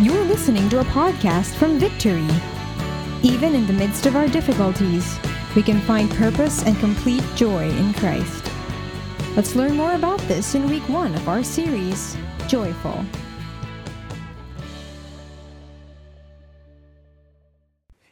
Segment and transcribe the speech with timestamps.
[0.00, 2.30] You're listening to a podcast from Victory.
[3.26, 5.18] Even in the midst of our difficulties,
[5.56, 8.46] we can find purpose and complete joy in Christ.
[9.34, 12.16] Let's learn more about this in week one of our series,
[12.46, 13.04] Joyful.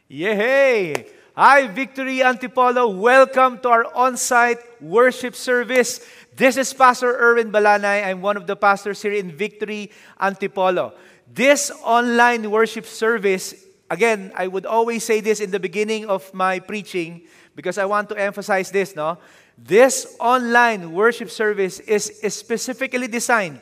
[0.09, 1.07] Yay!
[1.37, 2.99] Hi, Victory Antipolo.
[2.99, 6.03] Welcome to our on-site worship service.
[6.35, 8.03] This is Pastor Erwin Balanay.
[8.03, 10.91] I'm one of the pastors here in Victory Antipolo.
[11.27, 13.53] This online worship service,
[13.89, 18.09] again, I would always say this in the beginning of my preaching because I want
[18.09, 19.17] to emphasize this, no?
[19.57, 23.59] This online worship service is, specifically designed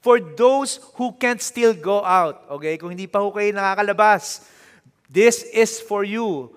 [0.00, 2.44] for those who can't still go out.
[2.50, 2.76] Okay?
[2.76, 4.44] Kung hindi pa ho kayo nakakalabas,
[5.08, 6.52] This is for you.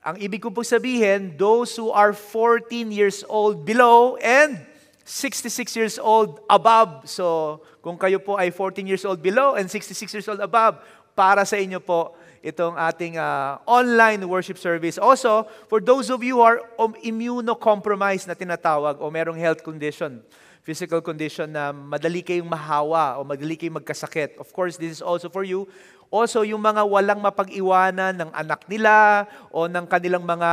[0.00, 4.56] Ang ibig ko po sabihin, those who are 14 years old below and
[5.04, 7.08] 66 years old above.
[7.08, 10.78] So, kung kayo po ay 14 years old below and 66 years old above,
[11.16, 14.96] para sa inyo po itong ating uh, online worship service.
[14.96, 16.64] Also, for those of you who are
[17.04, 20.24] immunocompromised na tinatawag o merong health condition,
[20.64, 24.40] physical condition na madali kayong mahawa o madali kayong magkasakit.
[24.40, 25.68] Of course, this is also for you
[26.10, 30.50] Also, yung mga walang mapag-iwanan ng anak nila o ng kanilang mga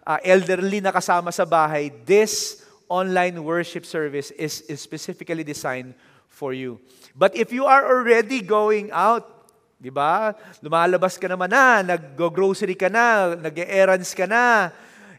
[0.00, 5.94] uh, elderly na kasama sa bahay, this online worship service is, is specifically designed
[6.28, 6.80] for you.
[7.14, 9.24] But if you are already going out,
[9.80, 10.36] di ba?
[10.60, 14.72] Lumalabas ka naman na, nag-grocery ka na, nag-errands ka na.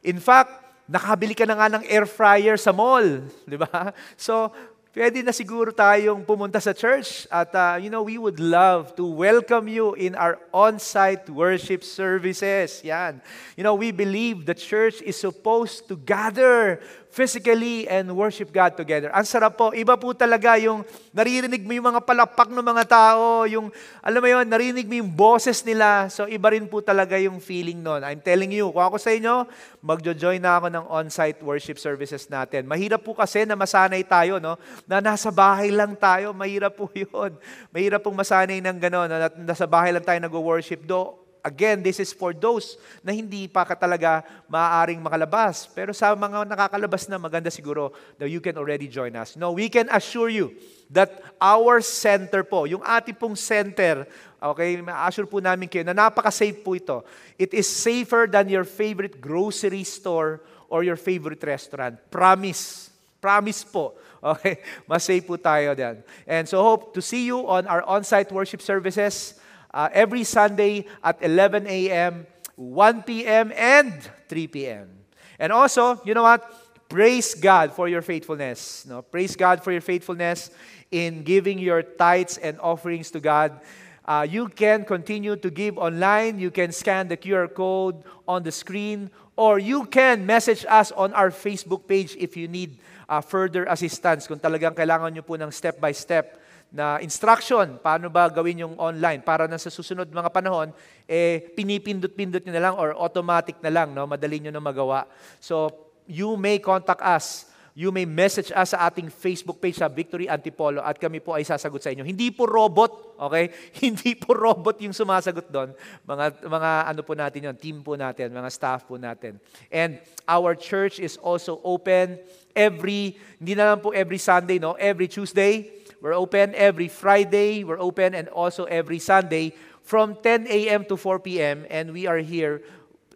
[0.06, 3.92] In fact, nakabili ka na nga ng air fryer sa mall, di ba?
[4.16, 4.54] So,
[4.98, 9.06] pwede na siguro tayong pumunta sa church at uh, you know, we would love to
[9.06, 12.82] welcome you in our on-site worship services.
[12.82, 13.22] Yan.
[13.54, 19.10] You know, we believe the church is supposed to gather physically and worship God together.
[19.10, 19.74] Ang sarap po.
[19.74, 23.74] Iba po talaga yung naririnig mo yung mga palakpak ng mga tao, yung,
[24.06, 26.12] alam mo yun, narinig mo yung boses nila.
[26.14, 28.06] So, iba rin po talaga yung feeling nun.
[28.06, 29.50] I'm telling you, kung ako sa inyo,
[29.82, 32.70] magjo-join na ako ng on-site worship services natin.
[32.70, 34.60] Mahirap po kasi na masanay tayo, no?
[34.86, 36.36] Na nasa bahay lang tayo.
[36.38, 37.34] Mahirap po yun.
[37.74, 40.86] Mahirap pong masanay ng gano'n, na nasa bahay lang tayo nag-worship.
[40.86, 44.20] Do, Again, this is for those na hindi pa ka talaga
[44.52, 45.72] maaaring makalabas.
[45.72, 49.40] Pero sa mga nakakalabas na, maganda siguro that you can already join us.
[49.40, 50.52] No, we can assure you
[50.92, 54.04] that our center po, yung ating pong center,
[54.44, 57.08] okay, ma-assure po namin kayo na napaka-safe po ito.
[57.40, 61.96] It is safer than your favorite grocery store or your favorite restaurant.
[62.12, 62.92] Promise.
[63.24, 63.96] Promise po.
[64.18, 64.60] Okay?
[64.90, 66.02] Mas safe po tayo diyan.
[66.26, 69.38] And so hope to see you on our on-site worship services
[69.78, 73.94] uh, every Sunday at 11 a.m., 1 p.m., and
[74.28, 74.90] 3 p.m.
[75.38, 76.42] And also, you know what?
[76.90, 78.88] Praise God for your faithfulness.
[78.90, 79.04] No?
[79.04, 80.50] Praise God for your faithfulness
[80.90, 83.62] in giving your tithes and offerings to God.
[84.04, 86.40] Uh, you can continue to give online.
[86.40, 91.14] You can scan the QR code on the screen, or you can message us on
[91.14, 94.26] our Facebook page if you need uh, further assistance.
[94.26, 99.24] Kung talagang kailangan nyo po ng step-by-step -step na instruction, paano ba gawin yung online
[99.24, 100.76] para na sa susunod mga panahon,
[101.08, 104.04] eh, pinipindot-pindot nyo na lang or automatic na lang, no?
[104.04, 105.08] madali nyo na magawa.
[105.40, 105.72] So,
[106.08, 107.48] you may contact us.
[107.78, 111.46] You may message us sa ating Facebook page sa Victory Antipolo at kami po ay
[111.46, 112.02] sasagot sa inyo.
[112.02, 113.54] Hindi po robot, okay?
[113.86, 115.78] Hindi po robot yung sumasagot doon.
[116.02, 119.38] Mga, mga ano po natin yon team po natin, mga staff po natin.
[119.70, 122.18] And our church is also open
[122.58, 124.74] every, hindi na lang po every Sunday, no?
[124.82, 125.70] Every Tuesday,
[126.02, 130.86] We're open every Friday, we're open and also every Sunday from 10 a.m.
[130.86, 131.66] to 4 p.m.
[131.70, 132.62] and we are here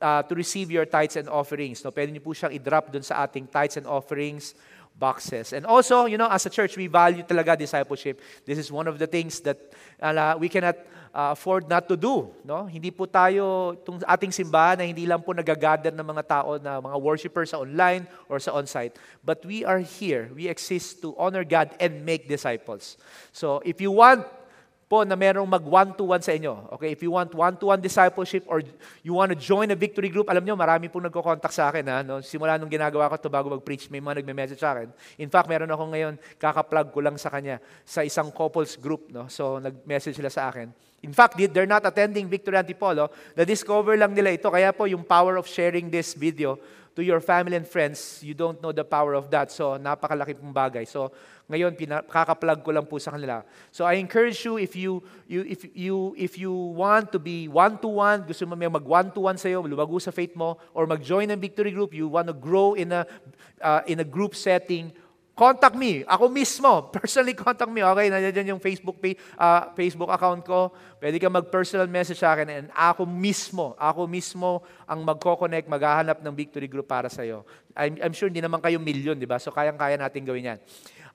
[0.02, 1.84] uh, to receive your tithes and offerings.
[1.86, 4.58] No, pwede niyo po siyang i-drop dun sa ating tithes and offerings
[4.98, 5.54] boxes.
[5.54, 8.22] And also, you know, as a church, we value talaga discipleship.
[8.46, 9.58] This is one of the things that
[10.02, 10.78] uh, we cannot
[11.14, 12.32] uh, afford not to do.
[12.44, 12.66] No?
[12.66, 16.80] Hindi po tayo, itong ating simbahan na hindi lang po nagagather ng mga tao na
[16.80, 18.96] mga worshipers sa online or sa on-site.
[19.24, 20.32] But we are here.
[20.34, 22.98] We exist to honor God and make disciples.
[23.36, 24.26] So if you want
[24.92, 26.68] po na merong mag one-to-one sa inyo.
[26.76, 28.60] Okay, if you want one-to-one discipleship or
[29.08, 31.88] you want to join a victory group, alam nyo, marami pong nagko-contact sa akin.
[31.88, 32.04] Ha?
[32.04, 32.20] No?
[32.20, 34.92] Simula nung ginagawa ko to bago mag-preach, may mga nagme-message sa akin.
[35.16, 39.08] In fact, meron ako ngayon, kaka-plug ko lang sa kanya sa isang couples group.
[39.08, 39.32] No?
[39.32, 40.91] So, nag-message sila sa akin.
[41.02, 43.10] In fact, they're not attending Victory Antipolo.
[43.34, 44.50] Na-discover lang nila ito.
[44.54, 46.62] Kaya po, yung power of sharing this video
[46.94, 49.50] to your family and friends, you don't know the power of that.
[49.50, 50.86] So, napakalaki pong bagay.
[50.86, 51.10] So,
[51.52, 51.76] ngayon,
[52.08, 53.44] kakaplug ko lang po sa kanila.
[53.76, 58.24] So I encourage you, if you, you, if you, if you want to be one-to-one,
[58.24, 61.92] gusto mo may mag one-to-one sa'yo, lumago sa faith mo, or mag-join ng victory group,
[61.92, 63.04] you want to grow in a,
[63.60, 64.96] uh, in a group setting,
[65.42, 66.06] contact me.
[66.06, 67.82] Ako mismo, personally contact me.
[67.82, 70.70] Okay, nandiyan yung Facebook page, uh, Facebook account ko.
[71.02, 76.34] Pwede ka mag-personal message sa akin and ako mismo, ako mismo ang magko-connect, maghahanap ng
[76.38, 77.42] victory group para sa iyo.
[77.74, 79.42] I'm, I'm sure hindi naman kayo million, di ba?
[79.42, 80.60] So kayang-kaya natin gawin yan.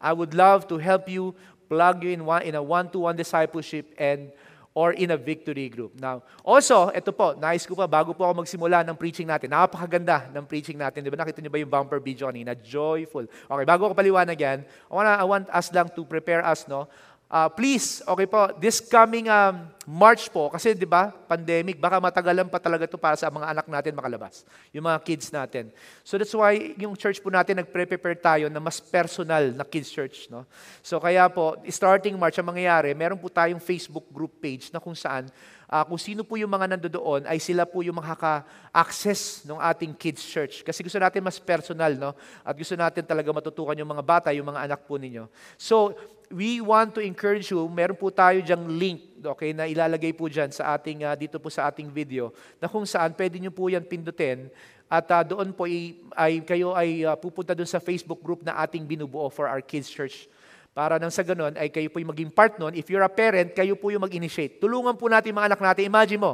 [0.03, 1.31] I would love to help you,
[1.71, 4.35] plug you in, one, in a one-to-one discipleship and
[4.77, 5.97] or in a victory group.
[5.97, 10.29] Now, also, ito po, nais ko pa, bago po ako magsimula ng preaching natin, napakaganda
[10.29, 11.01] ng preaching natin.
[11.01, 12.53] Di ba nakita niyo ba yung bumper video kanina?
[12.53, 13.25] Joyful.
[13.25, 16.85] Okay, bago ko paliwanag yan, I, wanna, I want us lang to prepare us, no?
[17.27, 22.47] Uh, please, okay po, this coming um, March po, kasi di ba, pandemic, baka matagalan
[22.47, 25.75] pa talaga to para sa mga anak natin makalabas, yung mga kids natin.
[26.07, 30.31] So that's why yung church po natin, nagpre-prepare tayo na mas personal na kids church.
[30.31, 30.47] No?
[30.87, 34.95] So kaya po, starting March, ang mangyayari, meron po tayong Facebook group page na kung
[34.95, 35.27] saan,
[35.67, 40.23] uh, kung sino po yung mga nandoon, ay sila po yung makaka-access ng ating kids
[40.23, 40.63] church.
[40.63, 42.15] Kasi gusto natin mas personal, no?
[42.47, 45.27] At gusto natin talaga matutukan yung mga bata, yung mga anak po ninyo.
[45.59, 45.95] So,
[46.31, 50.51] we want to encourage you, meron po tayo diyang link, okay, na ilalagay po dyan
[50.51, 53.85] sa ating, uh, dito po sa ating video, na kung saan pwede nyo po yan
[53.85, 54.51] pindutin,
[54.87, 58.55] at uh, doon po ay, ay kayo ay uh, pupunta doon sa Facebook group na
[58.63, 60.31] ating binubuo for our kids church.
[60.77, 62.77] Para nang sa ganun ay kayo po yung maging part nun.
[62.77, 64.61] If you're a parent, kayo po yung mag-initiate.
[64.61, 65.89] Tulungan po natin mga anak natin.
[65.89, 66.33] Imagine mo,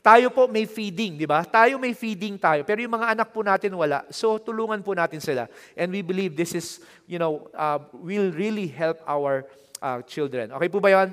[0.00, 1.44] tayo po may feeding, di ba?
[1.44, 4.08] Tayo may feeding tayo, pero yung mga anak po natin wala.
[4.08, 5.44] So tulungan po natin sila.
[5.76, 9.44] And we believe this is, you know, uh, will really help our
[9.84, 10.56] uh, children.
[10.56, 11.08] Okay po ba yun?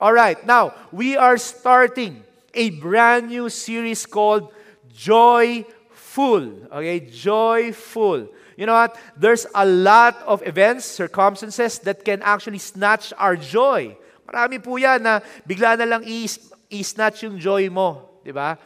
[0.00, 0.40] All right.
[0.48, 4.48] Now, we are starting a brand new series called
[4.92, 6.70] Joyful.
[6.72, 7.00] Okay?
[7.12, 8.28] Joyful.
[8.56, 8.96] You know what?
[9.18, 13.96] There's a lot of events, circumstances that can actually snatch our joy.
[14.24, 18.13] Marami po yan na bigla na lang i-snatch yung joy mo.
[18.24, 18.56] Di ba?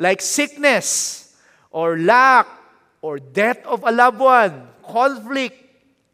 [0.00, 1.20] Like sickness,
[1.68, 2.48] or lack,
[3.04, 5.58] or death of a loved one, conflict,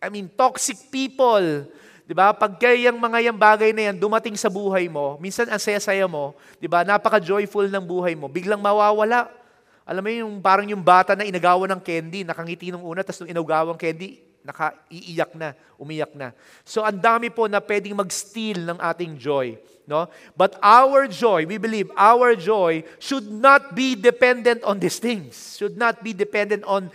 [0.02, 1.70] I mean, toxic people.
[2.08, 2.32] Di ba?
[2.32, 6.32] Pag kayang mga yung bagay na yan dumating sa buhay mo, minsan ang saya-saya mo,
[6.56, 6.82] di ba?
[6.82, 9.28] Napaka-joyful ng buhay mo, biglang mawawala.
[9.84, 13.32] Alam mo yung parang yung bata na inagawan ng candy, nakangiti nung una, tapos nung
[13.32, 16.32] inagawang candy, nakaiiyak na, umiyak na.
[16.64, 19.60] So ang dami po na pwedeng mag-steal ng ating joy.
[19.88, 20.12] No?
[20.36, 25.56] But our joy, we believe our joy should not be dependent on these things.
[25.56, 26.92] Should not be dependent on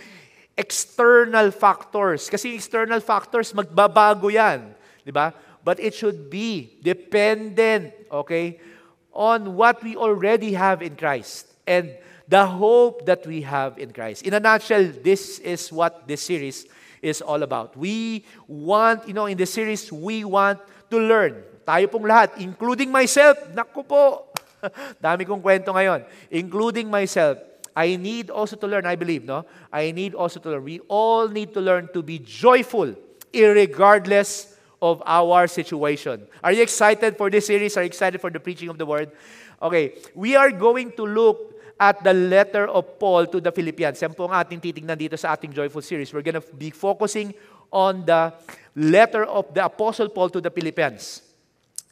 [0.56, 2.30] external factors.
[2.30, 4.78] Kasi external factors, magbabago yan.
[5.02, 5.34] Di ba?
[5.66, 8.62] But it should be dependent, okay,
[9.10, 11.50] on what we already have in Christ.
[11.66, 11.98] And
[12.30, 14.22] the hope that we have in Christ.
[14.22, 16.70] In a nutshell, this is what this series
[17.02, 17.76] is all about.
[17.76, 20.60] We want, you know, in this series, we want
[20.92, 23.40] to learn tayo pong lahat, including myself.
[23.52, 24.32] Naku po,
[25.04, 26.04] dami kong kwento ngayon.
[26.32, 27.40] Including myself.
[27.74, 29.50] I need also to learn, I believe, no?
[29.74, 30.64] I need also to learn.
[30.64, 32.94] We all need to learn to be joyful,
[33.34, 36.28] regardless of our situation.
[36.44, 37.74] Are you excited for this series?
[37.78, 39.10] Are you excited for the preaching of the word?
[39.58, 43.98] Okay, we are going to look at the letter of Paul to the Philippians.
[44.04, 46.14] Yan po ang ating titignan dito sa ating joyful series.
[46.14, 47.34] We're going to be focusing
[47.74, 48.36] on the
[48.78, 51.23] letter of the Apostle Paul to the Philippians.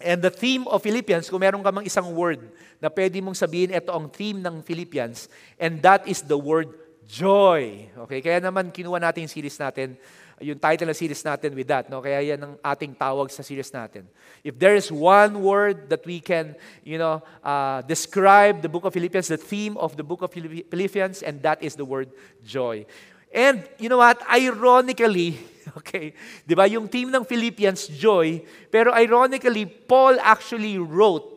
[0.04, 2.42] And the theme of Philippians, kung meron ka mang isang word
[2.82, 5.30] na pwede mong sabihin, ito ang theme ng Philippians,
[5.62, 6.74] and that is the word
[7.06, 7.90] joy.
[8.08, 10.00] Okay, kaya naman kinuha natin yung series natin,
[10.42, 11.86] yung title ng series natin with that.
[11.92, 12.02] No?
[12.02, 14.10] Kaya yan ang ating tawag sa series natin.
[14.42, 18.94] If there is one word that we can, you know, uh, describe the book of
[18.94, 22.10] Philippians, the theme of the book of Philippians, and that is the word
[22.42, 22.90] joy.
[23.32, 24.20] And you know what?
[24.28, 25.40] Ironically,
[25.80, 26.14] okay,
[26.44, 28.42] di ba yung team ng Philippians, joy,
[28.74, 31.28] pero ironically, Paul actually wrote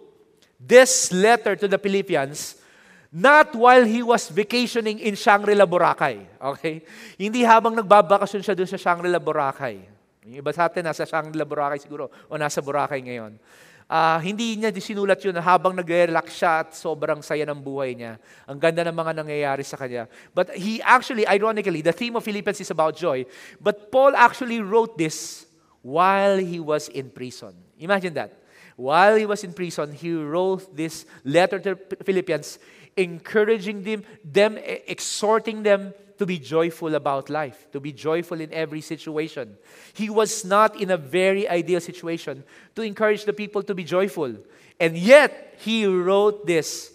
[0.57, 2.61] this letter to the Philippians
[3.15, 6.19] not while he was vacationing in Shangri-La, Boracay.
[6.35, 6.83] Okay?
[7.15, 9.87] Hindi habang nagbabakasyon siya doon sa Shangri-La, Boracay.
[10.27, 13.39] Yung iba sa atin, nasa Shangri-La, Boracay siguro, o nasa Boracay ngayon
[13.89, 18.17] uh, hindi niya sinulat yun habang nag-relax siya at sobrang saya ng buhay niya.
[18.49, 20.09] Ang ganda ng mga nangyayari sa kanya.
[20.33, 23.27] But he actually, ironically, the theme of Philippians is about joy.
[23.61, 25.47] But Paul actually wrote this
[25.85, 27.53] while he was in prison.
[27.79, 28.33] Imagine that.
[28.75, 32.59] While he was in prison, he wrote this letter to Philippians,
[32.97, 38.81] encouraging them, them exhorting them to be joyful about life, to be joyful in every
[38.81, 39.57] situation.
[39.93, 42.45] He was not in a very ideal situation
[42.75, 44.37] to encourage the people to be joyful.
[44.79, 46.93] And yet, he wrote this.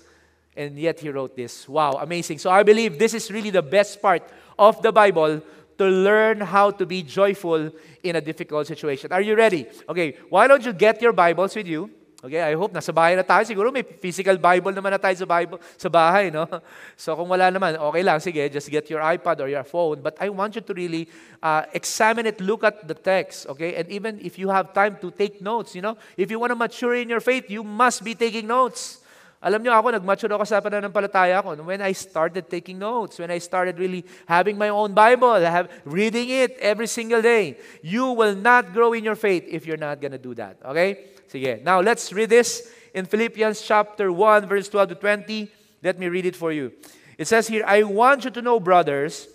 [0.55, 1.67] And yet, he wrote this.
[1.67, 2.39] Wow, amazing.
[2.39, 4.23] So, I believe this is really the best part
[4.57, 5.41] of the Bible
[5.77, 7.71] to learn how to be joyful
[8.03, 9.11] in a difficult situation.
[9.13, 9.65] Are you ready?
[9.87, 11.89] Okay, why don't you get your Bibles with you?
[12.19, 13.47] Okay, I hope nasa bahay na tayo.
[13.47, 16.43] Siguro may physical Bible naman na tayo sa Bible sa bahay, no?
[16.99, 20.03] So kung wala naman, okay lang, sige, just get your iPad or your phone.
[20.03, 21.07] But I want you to really
[21.39, 23.79] uh, examine it, look at the text, okay?
[23.79, 26.59] And even if you have time to take notes, you know, if you want to
[26.59, 28.99] mature in your faith, you must be taking notes.
[29.39, 33.39] Alam niyo ako, nag-mature ako sa pananampalataya ko when I started taking notes, when I
[33.39, 37.55] started really having my own Bible, have, reading it every single day.
[37.79, 40.59] You will not grow in your faith if you're not gonna do that.
[40.67, 41.15] Okay?
[41.29, 41.61] Sige.
[41.63, 45.51] Now, let's read this in Philippians chapter 1, verse 12 to 20.
[45.83, 46.73] Let me read it for you.
[47.17, 49.27] It says here, I want you to know, brothers,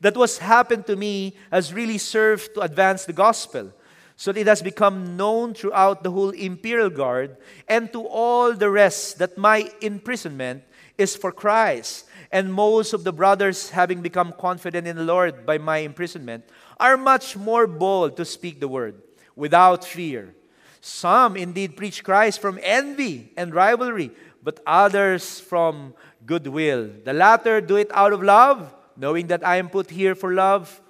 [0.00, 3.72] that what's happened to me has really served to advance the gospel
[4.16, 7.36] so that it has become known throughout the whole imperial guard
[7.68, 10.62] and to all the rest that my imprisonment
[10.98, 12.06] is for Christ.
[12.30, 16.44] And most of the brothers, having become confident in the Lord by my imprisonment,
[16.78, 19.02] are much more bold to speak the word
[19.34, 20.34] without fear.
[20.84, 24.10] Some indeed preach Christ from envy and rivalry,
[24.42, 25.94] but others from
[26.26, 26.90] goodwill.
[27.04, 30.80] The latter do it out of love, knowing that I am put here for love,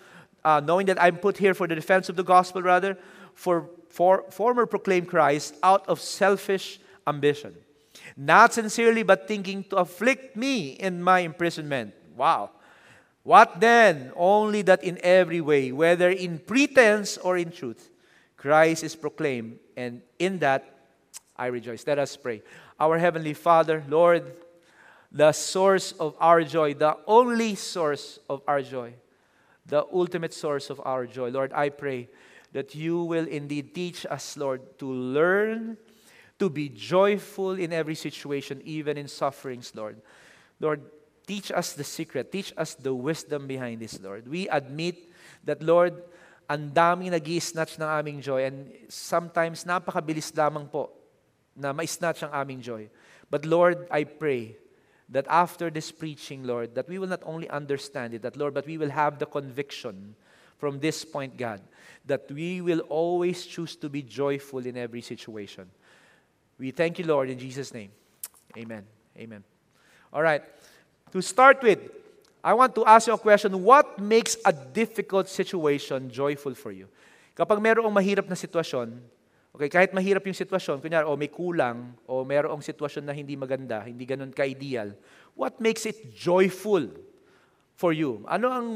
[0.42, 2.96] uh, knowing that I'm put here for the defense of the gospel, rather,
[3.34, 7.54] for, for former proclaim Christ out of selfish ambition,
[8.16, 11.92] not sincerely, but thinking to afflict me in my imprisonment.
[12.16, 12.50] Wow.
[13.24, 14.10] What then?
[14.16, 17.90] Only that in every way, whether in pretense or in truth,
[18.38, 20.78] Christ is proclaimed, and in that
[21.36, 21.86] I rejoice.
[21.86, 22.42] Let us pray.
[22.78, 24.32] Our Heavenly Father, Lord,
[25.10, 28.94] the source of our joy, the only source of our joy,
[29.66, 31.30] the ultimate source of our joy.
[31.30, 32.08] Lord, I pray
[32.52, 35.76] that you will indeed teach us, Lord, to learn
[36.38, 40.00] to be joyful in every situation, even in sufferings, Lord.
[40.60, 40.82] Lord,
[41.26, 44.26] teach us the secret, teach us the wisdom behind this, Lord.
[44.26, 44.96] We admit
[45.44, 46.02] that, Lord,
[46.52, 50.92] ang daming nag snatch ng aming joy and sometimes napakabilis lamang po
[51.56, 52.92] na ma-snatch ang aming joy.
[53.32, 54.60] But Lord, I pray
[55.08, 58.66] that after this preaching, Lord, that we will not only understand it, that Lord, but
[58.66, 60.14] we will have the conviction
[60.60, 61.60] from this point, God,
[62.04, 65.72] that we will always choose to be joyful in every situation.
[66.58, 67.90] We thank you, Lord, in Jesus' name.
[68.56, 68.84] Amen.
[69.16, 69.42] Amen.
[70.12, 70.44] All right.
[71.12, 71.80] To start with,
[72.42, 73.54] I want to ask you a question.
[73.62, 76.90] What makes a difficult situation joyful for you?
[77.38, 78.98] Kapag merong mahirap na sitwasyon,
[79.54, 83.14] okay, kahit mahirap yung sitwasyon, kunyari, o oh, may kulang, o oh, merong sitwasyon na
[83.14, 84.92] hindi maganda, hindi ganun ka-ideal,
[85.38, 86.82] what makes it joyful
[87.78, 88.26] for you?
[88.26, 88.68] Ano ang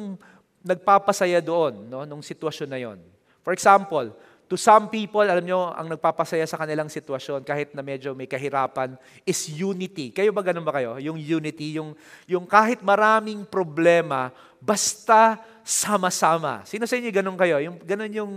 [0.63, 3.03] nagpapasaya doon, no, nung sitwasyon na yon?
[3.43, 4.15] For example,
[4.47, 8.95] to some people, alam nyo, ang nagpapasaya sa kanilang sitwasyon, kahit na medyo may kahirapan,
[9.27, 10.15] is unity.
[10.15, 11.03] Kayo ba ganun ba kayo?
[11.03, 11.99] Yung unity, yung,
[12.31, 14.31] yung kahit maraming problema,
[14.63, 16.63] basta sama-sama.
[16.63, 17.59] Sino sa inyo ganun kayo?
[17.59, 18.33] Yung, ganun yung,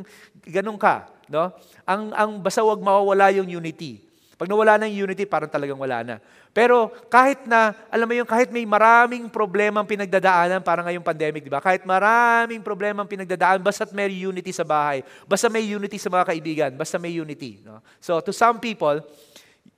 [0.49, 1.05] ganun ka.
[1.29, 1.53] No?
[1.85, 4.08] Ang, ang basta wag mawawala yung unity.
[4.39, 6.15] Pag nawala na yung unity, parang talagang wala na.
[6.55, 11.43] Pero kahit na, alam mo yung kahit may maraming problema ang pinagdadaanan, parang ngayong pandemic,
[11.43, 11.59] di ba?
[11.59, 16.23] Kahit maraming problema ang pinagdadaanan, basta may unity sa bahay, basta may unity sa mga
[16.31, 17.59] kaibigan, basta may unity.
[17.67, 17.83] No?
[17.99, 19.03] So to some people,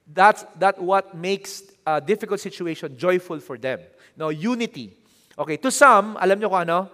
[0.06, 3.82] that's that what makes a difficult situation joyful for them.
[4.14, 4.94] No, unity.
[5.34, 6.86] Okay, to some, alam nyo kung ano?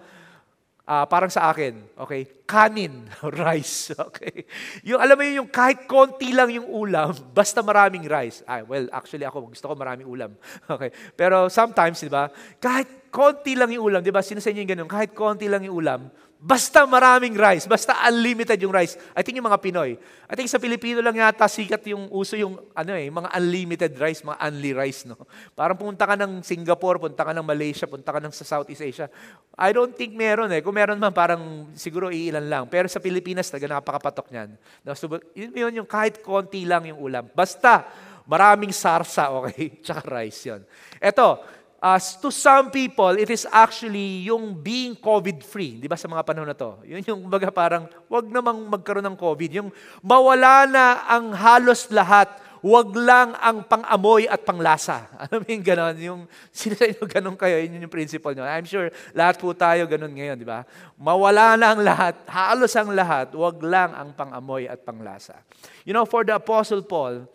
[0.88, 3.06] Uh, parang sa akin, okay, kanin,
[3.44, 4.48] rice, okay.
[4.88, 8.42] Yung, alam mo yun, yung kahit konti lang yung ulam, basta maraming rice.
[8.48, 10.34] Ah, well, actually ako, gusto ko maraming ulam.
[10.78, 10.94] Okay.
[11.18, 12.30] Pero sometimes, di ba,
[12.62, 15.66] kahit konti lang yung ulam, di ba, sino sa inyo yung ganun, kahit konti lang
[15.66, 16.02] yung ulam,
[16.38, 18.94] Basta maraming rice, basta unlimited yung rice.
[19.18, 19.98] I think yung mga Pinoy.
[20.30, 24.22] I think sa Pilipino lang yata sikat yung uso yung ano eh, mga unlimited rice,
[24.22, 25.18] mga unli rice, no.
[25.58, 29.10] Parang punta ka ng Singapore, punta ka ng Malaysia, punta ka ng sa Southeast Asia.
[29.58, 30.62] I don't think meron eh.
[30.62, 32.64] Kung meron man, parang siguro iilan lang.
[32.70, 34.54] Pero sa Pilipinas, talaga napakapatok niyan.
[34.86, 37.26] No, so, yun, yun yung kahit konti lang yung ulam.
[37.34, 37.90] Basta
[38.30, 39.74] maraming sarsa, okay?
[39.84, 40.62] Tsaka rice yun.
[41.02, 41.42] Ito,
[41.82, 45.82] uh, to some people, it is actually yung being COVID-free.
[45.82, 46.82] Di ba sa mga panahon na to?
[46.86, 49.50] Yun yung baga parang, wag namang magkaroon ng COVID.
[49.64, 49.70] Yung
[50.02, 52.30] mawala na ang halos lahat,
[52.66, 55.06] wag lang ang pang-amoy at panglasa.
[55.24, 55.96] Alam mo yung ganon?
[56.02, 57.62] Yung, sino sa inyo ganon kayo?
[57.62, 58.44] Yun yung principle nyo.
[58.44, 60.66] I'm sure lahat po tayo ganon ngayon, di ba?
[60.98, 65.38] Mawala na ang lahat, halos ang lahat, wag lang ang pang-amoy at panglasa.
[65.86, 67.30] You know, for the Apostle Paul,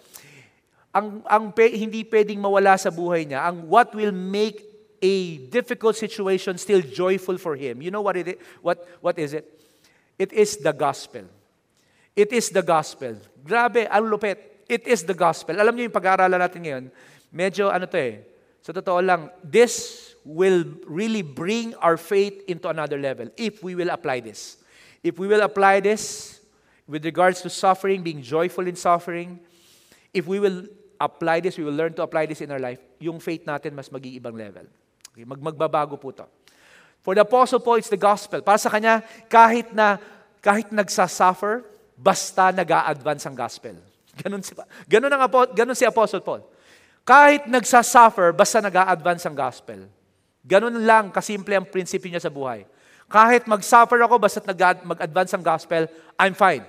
[0.93, 4.61] ang, ang pe, hindi pwedeng mawala sa buhay niya, ang what will make
[5.03, 7.83] a difficult situation still joyful for him.
[7.83, 8.39] You know what it?
[8.63, 9.49] What, what is it?
[10.19, 11.27] It is the gospel.
[12.15, 13.17] It is the gospel.
[13.43, 14.39] Grabe, ang lupit.
[14.69, 15.59] It is the gospel.
[15.59, 16.85] Alam niyo yung pag-aaralan natin ngayon,
[17.35, 18.23] medyo ano to eh,
[18.63, 23.91] sa totoo lang, this will really bring our faith into another level if we will
[23.91, 24.63] apply this.
[25.03, 26.39] If we will apply this
[26.87, 29.43] with regards to suffering, being joyful in suffering,
[30.15, 30.71] if we will
[31.03, 33.91] apply this, we will learn to apply this in our life, yung faith natin mas
[33.91, 34.71] mag-iibang level.
[35.11, 36.25] Okay, mag magbabago po to.
[37.03, 38.39] For the Apostle Paul, it's the gospel.
[38.47, 39.99] Para sa kanya, kahit na
[40.39, 41.67] kahit nagsasuffer,
[41.99, 43.75] basta nag advance ang gospel.
[44.23, 44.53] Ganun si,
[44.87, 45.25] ganun, ang,
[45.57, 46.45] ganun si Apostle Paul.
[47.03, 49.89] Kahit nagsasuffer, basta nag advance ang gospel.
[50.43, 52.67] Ganun lang kasimple ang prinsipyo niya sa buhay.
[53.13, 54.41] Kahit mag-suffer ako, basta
[54.85, 55.85] mag-advance ang gospel,
[56.17, 56.65] I'm fine.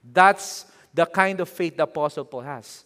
[0.00, 2.84] That's the kind of faith the Apostle Paul has.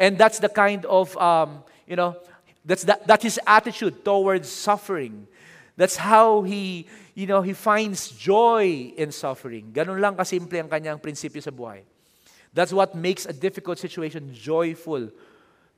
[0.00, 2.16] And that's the kind of, um, you know,
[2.64, 5.28] that's, that, that's his attitude towards suffering.
[5.76, 9.72] That's how he, you know, he finds joy in suffering.
[9.76, 11.84] Ganun lang kasimple ang kanyang prinsipyo sa buhay.
[12.52, 15.12] That's what makes a difficult situation joyful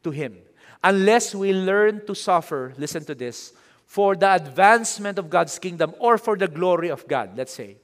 [0.05, 0.39] to him.
[0.85, 3.53] Unless we learn to suffer, listen to this,
[3.87, 7.77] for the advancement of God's kingdom or for the glory of God, let's say,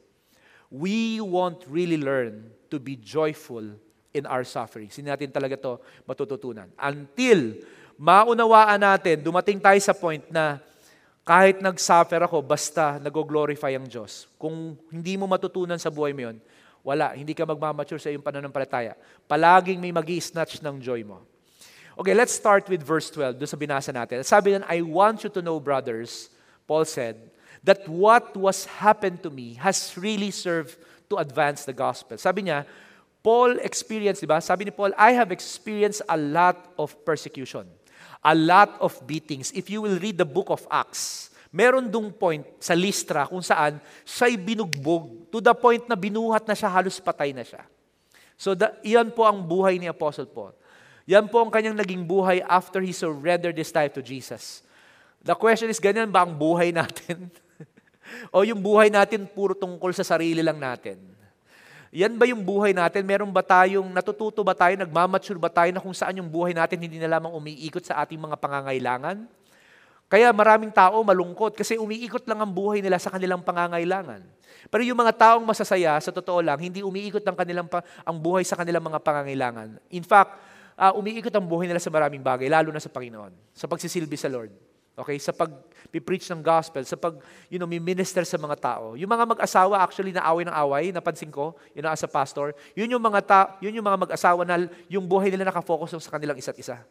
[0.71, 3.75] we won't really learn to be joyful
[4.13, 4.89] in our suffering.
[4.89, 5.73] Hindi natin talaga to
[6.09, 6.69] matututunan.
[6.81, 7.61] Until
[7.99, 10.63] maunawaan natin, dumating tayo sa point na
[11.29, 14.25] kahit nag-suffer ako, basta nag-glorify ang Diyos.
[14.41, 16.41] Kung hindi mo matutunan sa buhay mo yun,
[16.81, 18.97] wala, hindi ka magmamature sa iyong pananampalataya.
[19.29, 21.21] Palaging may mag snatch ng joy mo.
[21.99, 24.25] Okay, let's start with verse 12, doon sa binasa natin.
[24.25, 26.33] Sabi yan, I want you to know, brothers,
[26.65, 27.19] Paul said,
[27.61, 30.79] that what was happened to me has really served
[31.11, 32.17] to advance the gospel.
[32.17, 32.65] Sabi niya,
[33.29, 34.41] Paul experienced, di ba?
[34.41, 37.69] Sabi ni Paul, I have experienced a lot of persecution,
[38.25, 39.53] a lot of beatings.
[39.53, 43.85] If you will read the book of Acts, meron dung point sa Listra kung saan
[44.09, 47.69] siya'y binugbog to the point na binuhat na siya, halos patay na siya.
[48.41, 50.57] So, da, iyan po ang buhay ni Apostle Paul.
[51.05, 54.65] Yan po ang kanyang naging buhay after he surrendered his life to Jesus.
[55.21, 57.29] The question is, ganyan ba ang buhay natin?
[58.33, 61.18] o yung buhay natin puro tungkol sa sarili lang natin.
[61.93, 63.01] Yan ba yung buhay natin?
[63.05, 66.77] Meron ba tayong, natututo ba tayo, nagmamature ba tayo na kung saan yung buhay natin
[66.77, 69.25] hindi na lamang umiikot sa ating mga pangangailangan?
[70.09, 74.25] Kaya maraming tao malungkot kasi umiikot lang ang buhay nila sa kanilang pangangailangan.
[74.69, 77.69] Pero yung mga taong masasaya, sa totoo lang, hindi umiikot ang kanilang
[78.05, 79.81] ang buhay sa kanilang mga pangangailangan.
[79.93, 80.37] In fact,
[80.77, 84.29] uh, umiikot ang buhay nila sa maraming bagay, lalo na sa Panginoon, sa pagsisilbi sa
[84.29, 84.53] Lord.
[84.99, 87.15] Okay, sa pag-preach ng gospel, sa pag,
[87.47, 88.99] you know, minister sa mga tao.
[88.99, 92.51] Yung mga mag-asawa actually na away ng away, napansin ko, you know, as a pastor,
[92.75, 96.35] yun yung mga ta- yun yung mga mag-asawa na yung buhay nila nakafocus sa kanilang
[96.35, 96.83] isa't isa.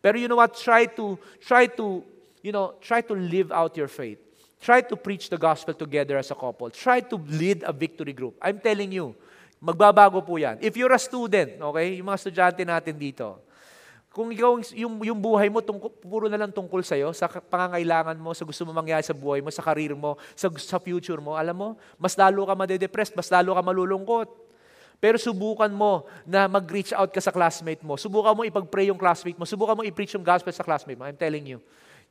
[0.00, 2.00] Pero you know what, try to try to,
[2.40, 4.16] you know, try to live out your faith.
[4.60, 6.68] Try to preach the gospel together as a couple.
[6.72, 8.36] Try to lead a victory group.
[8.40, 9.12] I'm telling you,
[9.60, 10.56] magbabago po 'yan.
[10.64, 13.40] If you're a student, okay, yung mga estudyante natin dito,
[14.10, 18.34] kung ikaw, yung, yung buhay mo, tungkol, puro na lang tungkol sa'yo, sa pangangailangan mo,
[18.34, 21.54] sa gusto mo mangyari sa buhay mo, sa karir mo, sa, sa future mo, alam
[21.54, 24.26] mo, mas lalo ka madedepressed, mas lalo ka malulungkot.
[24.98, 27.94] Pero subukan mo na mag-reach out ka sa classmate mo.
[27.96, 29.48] Subukan mo ipag-pray yung classmate mo.
[29.48, 31.08] Subukan mo i-preach yung gospel sa classmate mo.
[31.08, 31.62] I'm telling you,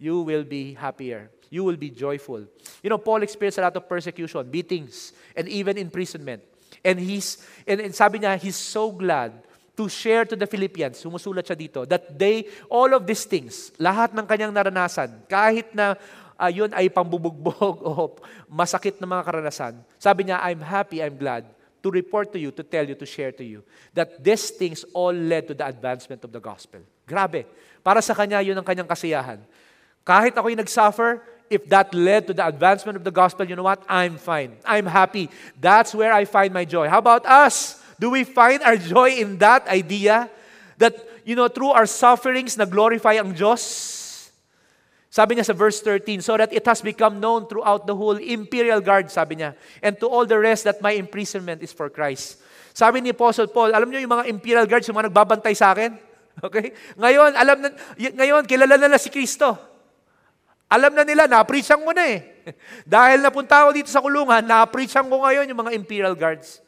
[0.01, 1.29] you will be happier.
[1.51, 2.47] You will be joyful.
[2.81, 6.41] You know, Paul experienced a lot of persecution, beatings, and even imprisonment.
[6.81, 9.35] And he's and, and sabi niya, he's so glad
[9.79, 14.11] to share to the Philippians, sumusulat siya dito, that they, all of these things, lahat
[14.11, 15.95] ng kanyang naranasan, kahit na
[16.35, 18.11] uh, yun ay pambubugbog o
[18.51, 21.47] masakit na mga karanasan, sabi niya, I'm happy, I'm glad
[21.79, 23.63] to report to you, to tell you, to share to you,
[23.95, 26.83] that these things all led to the advancement of the gospel.
[27.07, 27.47] Grabe.
[27.79, 29.39] Para sa kanya, yun ang kanyang kasiyahan.
[30.03, 33.79] Kahit ako'y nag-suffer, if that led to the advancement of the gospel, you know what?
[33.87, 34.59] I'm fine.
[34.67, 35.31] I'm happy.
[35.55, 36.91] That's where I find my joy.
[36.91, 37.79] How about us?
[37.99, 40.31] Do we find our joy in that idea?
[40.79, 40.95] That,
[41.27, 43.99] you know, through our sufferings, na-glorify ang Diyos?
[45.12, 48.79] Sabi niya sa verse 13, so that it has become known throughout the whole imperial
[48.79, 52.39] guard, sabi niya, and to all the rest that my imprisonment is for Christ.
[52.71, 55.91] Sabi ni Apostle Paul, alam niyo yung mga imperial guards, yung mga nagbabantay sa akin?
[56.39, 56.71] Okay?
[56.95, 57.67] Ngayon, alam na,
[57.99, 59.59] ngayon, kilala na, na si Kristo.
[60.71, 62.47] Alam na nila, na-preachan ko na eh.
[62.88, 66.63] Dahil napunta ako dito sa kulungan, na-preachan ko ngayon yung mga imperial guards.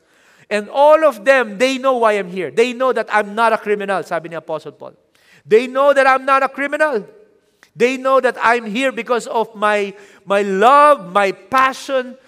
[0.51, 2.51] And all of them, they know why I'm here.
[2.51, 4.99] They know that I'm not a criminal, sabi ni Apostle Paul.
[5.47, 7.07] They know that I'm not a criminal.
[7.71, 9.95] They know that I'm here because of my,
[10.27, 12.19] my love, my passion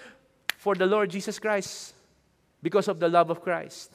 [0.56, 1.92] for the Lord Jesus Christ.
[2.64, 3.92] Because of the love of Christ.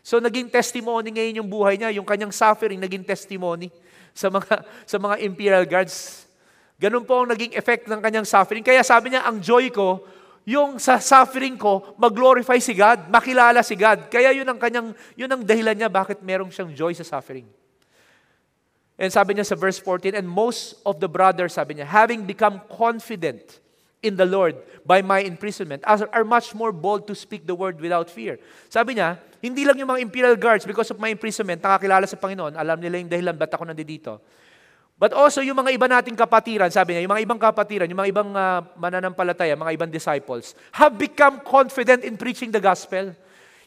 [0.00, 3.68] So naging testimony ngayon yung buhay niya, yung kanyang suffering naging testimony
[4.16, 6.24] sa mga sa mga imperial guards.
[6.80, 8.64] Ganun po ang naging effect ng kanyang suffering.
[8.64, 10.00] Kaya sabi niya, ang joy ko
[10.48, 14.08] yung sa suffering ko, mag-glorify si God, makilala si God.
[14.08, 17.46] Kaya yun ang kanyang, yun ang dahilan niya bakit merong siyang joy sa suffering.
[19.00, 22.60] And sabi niya sa verse 14, and most of the brothers, sabi niya, having become
[22.68, 23.60] confident
[24.04, 28.08] in the Lord by my imprisonment are, much more bold to speak the word without
[28.08, 28.40] fear.
[28.68, 32.56] Sabi niya, hindi lang yung mga imperial guards because of my imprisonment, nakakilala sa Panginoon,
[32.56, 34.20] alam nila yung dahilan ba't ako nandito.
[35.00, 38.10] But also yung mga iba nating kapatiran, sabi niya, yung mga ibang kapatiran, yung mga
[38.12, 43.16] ibang uh, mananampalataya, mga ibang disciples, have become confident in preaching the gospel.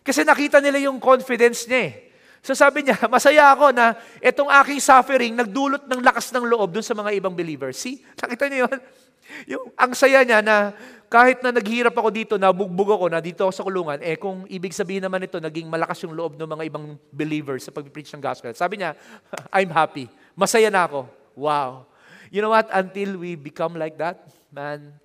[0.05, 2.13] Kasi nakita nila yung confidence niya eh.
[2.45, 6.85] So sabi niya, masaya ako na itong aking suffering nagdulot ng lakas ng loob dun
[6.85, 7.81] sa mga ibang believers.
[7.81, 7.97] See?
[8.21, 8.77] Nakita niyo yun?
[9.57, 10.69] Yung, ang saya niya na
[11.09, 14.75] kahit na naghirap ako dito, nabugbog ako, na dito ako sa kulungan, eh kung ibig
[14.75, 18.53] sabihin naman ito, naging malakas yung loob ng mga ibang believers sa pag-preach ng gospel.
[18.53, 18.93] Sabi niya,
[19.49, 20.05] I'm happy.
[20.37, 21.22] Masaya na ako.
[21.35, 21.85] Wow.
[22.33, 22.69] You know what?
[22.73, 24.97] Until we become like that, man,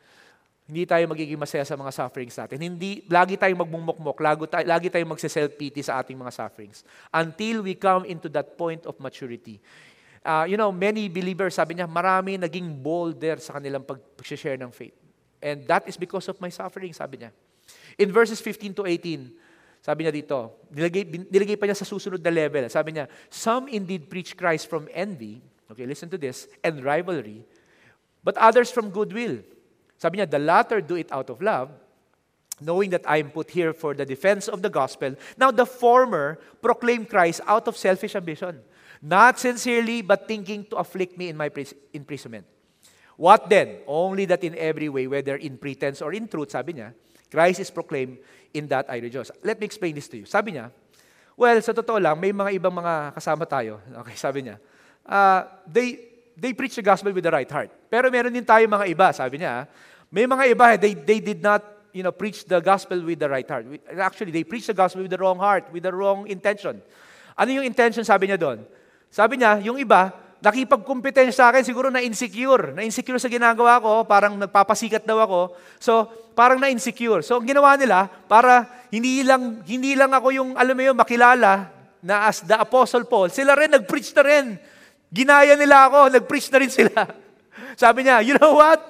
[0.68, 2.60] hindi tayo magiging masaya sa mga sufferings natin.
[2.60, 6.84] Hindi, lagi tayong magmumukmok, lagi, tayo, lagi tayong magse-self-pity sa ating mga sufferings.
[7.08, 9.64] Until we come into that point of maturity.
[10.20, 14.92] Uh, you know, many believers, sabi niya, marami naging bolder sa kanilang pag-share ng faith.
[15.40, 17.32] And that is because of my suffering, sabi niya.
[17.96, 19.32] In verses 15 to 18,
[19.80, 22.68] sabi niya dito, nilagay, nilagay pa niya sa susunod na level.
[22.68, 27.44] Sabi niya, Some indeed preach Christ from envy, okay, listen to this, and rivalry,
[28.24, 29.38] but others from goodwill.
[29.96, 31.70] Sabi niya, the latter do it out of love,
[32.60, 35.14] knowing that I am put here for the defense of the gospel.
[35.36, 38.60] Now the former proclaim Christ out of selfish ambition
[39.02, 41.50] not sincerely, but thinking to afflict me in my
[41.92, 42.46] imprisonment.
[43.16, 43.82] What then?
[43.86, 46.94] Only that in every way, whether in pretense or in truth, sabi niya,
[47.30, 48.18] Christ is proclaimed,
[48.54, 49.30] in that I rejoice.
[49.42, 50.26] Let me explain this to you.
[50.26, 50.70] Sabi niya,
[51.36, 53.82] well, sa totoo lang, may mga ibang mga kasama tayo.
[54.02, 54.56] Okay, sabi niya,
[55.08, 55.98] uh, they,
[56.36, 57.72] they preach the gospel with the right heart.
[57.88, 59.64] Pero meron din tayo mga iba, sabi niya,
[60.12, 63.48] may mga iba, they, they did not you know, preach the gospel with the right
[63.48, 63.64] heart.
[63.96, 66.78] Actually, they preach the gospel with the wrong heart, with the wrong intention.
[67.34, 68.62] Ano yung intention, sabi niya doon?
[69.08, 72.76] Sabi niya, yung iba, nakipag-competence sa akin, siguro na-insecure.
[72.76, 75.40] Na-insecure sa ginagawa ko, parang nagpapasikat daw ako.
[75.82, 76.06] So,
[76.38, 77.24] parang na-insecure.
[77.26, 81.72] So, ang ginawa nila, para hindi lang, hindi lang ako yung, alam mo yun, makilala
[81.98, 84.46] na as the Apostle Paul, sila rin, nag-preach na rin.
[85.08, 87.08] Ginaya nila ako, nag-preach na rin sila.
[87.82, 88.80] Sabi niya, you know what?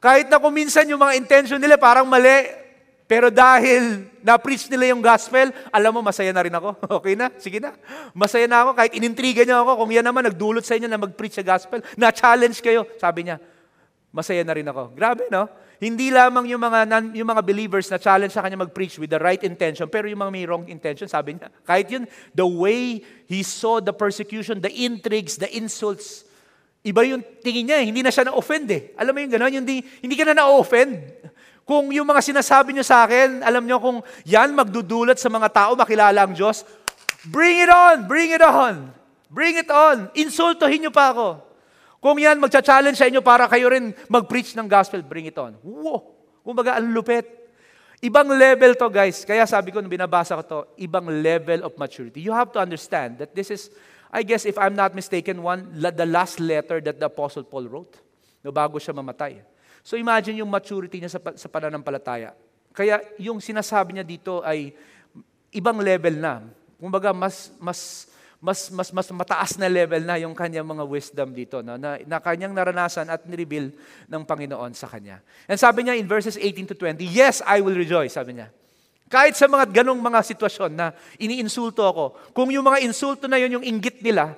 [0.00, 2.48] Kahit na kung minsan yung mga intention nila parang mali,
[3.08, 6.76] pero dahil na-preach nila yung gospel, alam mo, masaya na rin ako.
[7.00, 7.32] Okay na?
[7.40, 7.72] Sige na.
[8.12, 8.70] Masaya na ako.
[8.76, 12.60] Kahit inintriga niya ako, kung yan naman nagdulot sa inyo na mag-preach sa gospel, na-challenge
[12.60, 12.84] kayo.
[13.00, 13.40] Sabi niya,
[14.12, 14.92] masaya na rin ako.
[14.92, 15.48] Grabe, no?
[15.78, 19.22] Hindi lamang yung mga, non, yung mga believers na challenge sa kanya mag-preach with the
[19.22, 22.02] right intention, pero yung mga may wrong intention, sabi niya, kahit yun,
[22.34, 22.98] the way
[23.30, 26.26] he saw the persecution, the intrigues, the insults,
[26.82, 28.82] iba yung tingin niya, hindi na siya na-offend eh.
[28.98, 30.98] Alam mo yung gano'n, hindi, hindi ka na na-offend.
[31.62, 35.70] Kung yung mga sinasabi nyo sa akin, alam nyo kung yan magdudulot sa mga tao
[35.78, 36.66] makilala ang Diyos,
[37.30, 38.90] bring it on, bring it on,
[39.30, 40.10] bring it on.
[40.18, 41.47] Insultohin nyo pa ako.
[41.98, 45.58] Kung yan magcha-challenge sa inyo para kayo rin mag-preach ng gospel, bring it on.
[45.66, 46.14] Wow!
[46.46, 47.26] Kumbaga, ang lupit.
[47.98, 49.26] Ibang level to, guys.
[49.26, 52.22] Kaya sabi ko, nung binabasa ko to, ibang level of maturity.
[52.22, 53.74] You have to understand that this is,
[54.14, 57.98] I guess, if I'm not mistaken, one, the last letter that the Apostle Paul wrote,
[58.46, 59.42] no, bago siya mamatay.
[59.82, 62.38] So imagine yung maturity niya sa, sa pananampalataya.
[62.70, 64.70] Kaya yung sinasabi niya dito ay
[65.50, 66.46] ibang level na.
[66.78, 68.07] Kumbaga mas mas
[68.38, 71.74] mas mas mas mataas na level na yung kanyang mga wisdom dito no?
[71.74, 73.74] na, na kanyang naranasan at nireveal
[74.06, 75.18] ng Panginoon sa kanya.
[75.50, 78.54] And sabi niya in verses 18 to 20, Yes, I will rejoice, sabi niya.
[79.08, 82.04] Kahit sa mga ganong mga sitwasyon na iniinsulto ako,
[82.36, 84.36] kung yung mga insulto na yun yung inggit nila,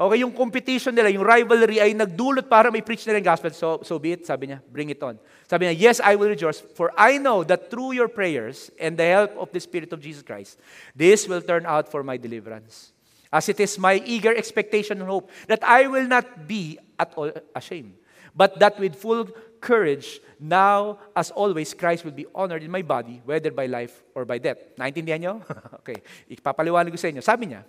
[0.00, 3.52] Okay, yung competition nila, yung rivalry ay nagdulot para may preach nila yung gospel.
[3.52, 5.20] So, so be it, sabi niya, bring it on.
[5.44, 9.04] Sabi niya, yes, I will rejoice, for I know that through your prayers and the
[9.04, 10.56] help of the Spirit of Jesus Christ,
[10.96, 12.96] this will turn out for my deliverance.
[13.30, 17.30] As it is my eager expectation and hope that I will not be at all
[17.54, 17.94] ashamed,
[18.34, 19.30] but that with full
[19.62, 24.24] courage, now, as always, Christ will be honored in my body, whether by life or
[24.24, 24.58] by death.
[24.80, 25.34] Naintindihan niyo?
[25.84, 26.00] okay,
[26.32, 27.22] ipapaliwanag ko sa inyo.
[27.22, 27.62] Sabi niya,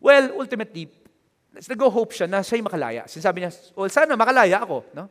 [0.00, 0.86] well, ultimately,
[1.52, 3.04] nag-hope siya na siya'y makalaya.
[3.10, 4.86] Sinasabi niya, well, sana makalaya ako.
[4.94, 5.10] No?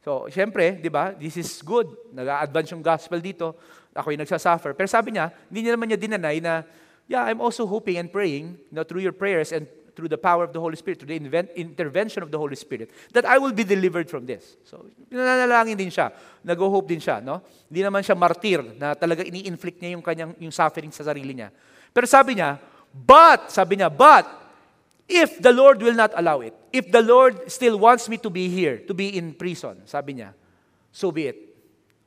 [0.00, 1.90] So, siyempre, di ba, this is good.
[2.14, 3.58] Nag-advance yung gospel dito.
[3.92, 4.72] Ako yung nagsasuffer.
[4.78, 6.62] Pero sabi niya, hindi niya naman niya dinanay na,
[7.08, 9.66] yeah, I'm also hoping and praying you know, through your prayers and
[9.96, 12.92] through the power of the Holy Spirit, through the invent, intervention of the Holy Spirit,
[13.12, 14.54] that I will be delivered from this.
[14.62, 16.14] So, nananalangin din siya.
[16.46, 17.18] Nag-hope din siya.
[17.18, 17.42] No?
[17.66, 21.50] Hindi naman siya martir na talaga ini-inflict niya yung, kanyang, yung suffering sa sarili niya.
[21.90, 22.62] Pero sabi niya,
[22.94, 24.38] but, sabi niya, but,
[25.08, 28.52] If the Lord will not allow it, if the Lord still wants me to be
[28.52, 30.36] here, to be in prison, sabi niya,
[30.92, 31.48] so be it.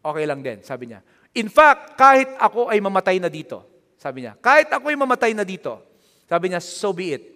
[0.05, 1.01] Okay lang din, sabi niya.
[1.33, 3.65] In fact, kahit ako ay mamatay na dito,
[4.01, 5.77] sabi niya, kahit ako ay mamatay na dito,
[6.25, 7.31] sabi niya, so be it.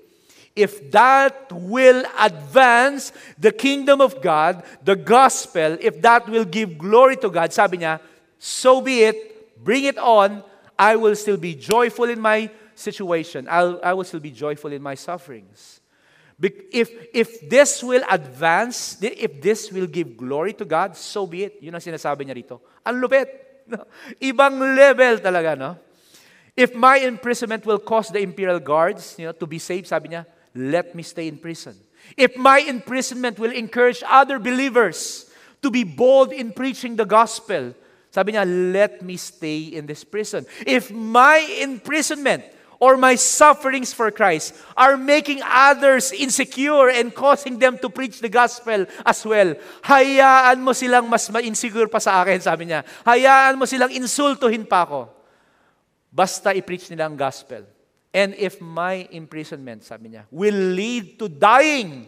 [0.56, 7.18] if that will advance the kingdom of God, the gospel, if that will give glory
[7.18, 8.00] to God, sabi niya,
[8.40, 10.44] so be it, bring it on,
[10.80, 13.48] I will still be joyful in my situation.
[13.52, 15.82] I'll, I will still be joyful in my sufferings.
[16.40, 21.64] If, if this will advance, if this will give glory to God, so be it.
[21.64, 22.60] Yun ang sinasabi niya rito.
[22.84, 23.28] Ang lupit.
[24.20, 25.80] Ibang level talaga, no?
[26.56, 30.26] If my imprisonment will cause the imperial guards you know, to be saved, sabi niya,
[30.56, 31.76] let me stay in prison.
[32.16, 35.30] If my imprisonment will encourage other believers
[35.62, 37.76] to be bold in preaching the gospel,
[38.08, 40.46] sabi niya, let me stay in this prison.
[40.66, 42.44] If my imprisonment
[42.80, 48.30] or my sufferings for Christ are making others insecure and causing them to preach the
[48.30, 49.56] gospel as well.
[49.84, 52.84] Hayaan mo silang mas ma-insecure pa sa akin, sabi niya.
[53.08, 55.15] Hayaan mo silang insultuhin pa ako.
[56.16, 57.68] Basta i-preach nila ang gospel.
[58.16, 62.08] And if my imprisonment, sabi niya, will lead to dying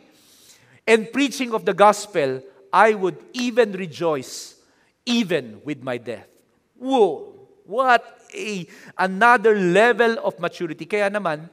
[0.88, 2.39] and preaching of the gospel,
[2.72, 4.56] I would even rejoice
[5.04, 6.32] even with my death.
[6.80, 7.36] Whoa!
[7.67, 8.00] What
[8.32, 8.63] a
[8.96, 10.88] another level of maturity.
[10.88, 11.52] Kaya naman,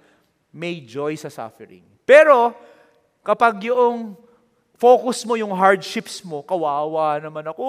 [0.54, 1.82] may joy sa suffering.
[2.06, 2.54] Pero,
[3.26, 4.14] kapag yung
[4.78, 7.66] focus mo yung hardships mo, kawawa naman ako,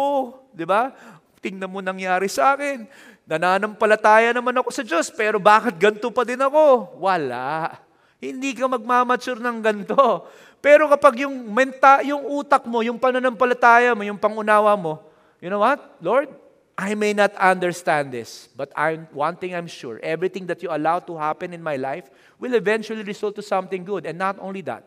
[0.54, 0.94] di ba?
[1.42, 2.86] Tingnan mo nangyari sa akin.
[3.26, 6.98] Nananampalataya naman ako sa Diyos, pero bakit ganito pa din ako?
[7.02, 7.74] Wala.
[8.22, 10.30] Hindi ka magmamature ng ganito.
[10.62, 15.02] Pero kapag yung menta, yung utak mo, yung pananampalataya mo, yung pangunawa mo,
[15.42, 15.82] you know what?
[16.02, 16.30] Lord,
[16.78, 21.00] I may not understand this, but I'm, one thing I'm sure everything that you allow
[21.00, 24.06] to happen in my life will eventually result to something good.
[24.06, 24.84] And not only that,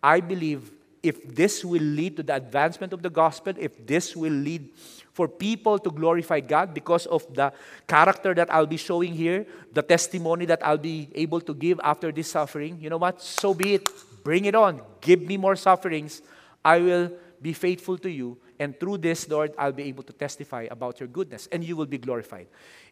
[0.00, 0.70] I believe
[1.02, 4.68] if this will lead to the advancement of the gospel, if this will lead
[5.14, 7.54] for people to glorify God because of the
[7.86, 12.10] character that I'll be showing here, the testimony that I'll be able to give after
[12.10, 13.22] this suffering, you know what?
[13.22, 13.88] So be it.
[14.22, 14.82] Bring it on.
[15.00, 16.20] Give me more sufferings.
[16.64, 20.66] I will be faithful to you And through this, Lord, I'll be able to testify
[20.70, 22.46] about your goodness and you will be glorified.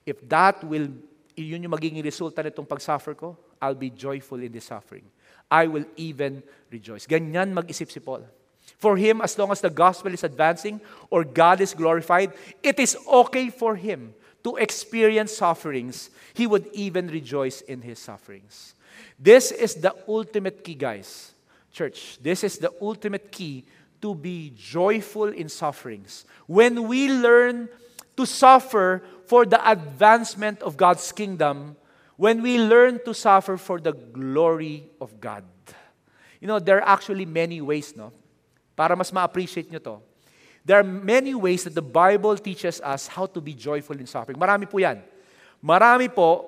[0.05, 0.89] If that will,
[1.37, 5.07] yun yung magiging resulta nitong pagsuffer ko, I'll be joyful in this suffering.
[5.47, 7.07] I will even rejoice.
[7.07, 8.27] Ganyan mag-isip si Paul.
[8.83, 12.33] For him, as long as the gospel is advancing or God is glorified,
[12.65, 16.11] it is okay for him to experience sufferings.
[16.35, 18.75] He would even rejoice in his sufferings.
[19.17, 21.31] This is the ultimate key, guys.
[21.71, 23.65] Church, this is the ultimate key
[24.01, 26.25] to be joyful in sufferings.
[26.49, 27.69] When we learn
[28.17, 31.77] to suffer for the advancement of God's kingdom,
[32.17, 35.45] when we learn to suffer for the glory of God.
[36.41, 38.11] You know, there are actually many ways, no?
[38.73, 39.97] Para mas ma-appreciate nyo to.
[40.63, 44.39] There are many ways that the Bible teaches us how to be joyful in suffering.
[44.39, 45.03] Marami po yan.
[45.59, 46.47] Marami po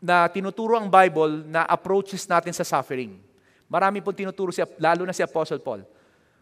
[0.00, 3.20] na tinuturo ang Bible na approaches natin sa suffering.
[3.68, 5.84] Marami po tinuturo, si, lalo na si Apostle Paul.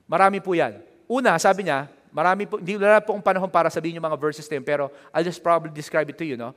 [0.07, 0.79] Marami po yan.
[1.11, 4.47] Una, sabi niya, marami po, hindi wala po ang panahon para sabihin yung mga verses
[4.47, 6.55] na yun, pero I'll just probably describe it to you, no?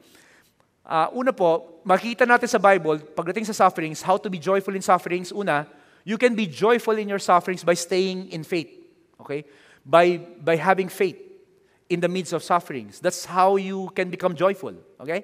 [0.85, 4.81] Uh, una po, makita natin sa Bible, pagdating sa sufferings, how to be joyful in
[4.81, 5.33] sufferings.
[5.33, 5.65] Una,
[6.09, 8.71] you can be joyful in your sufferings by staying in faith.
[9.21, 9.45] Okay?
[9.85, 11.17] By, by having faith
[11.87, 12.99] in the midst of sufferings.
[12.99, 14.73] That's how you can become joyful.
[14.99, 15.23] Okay?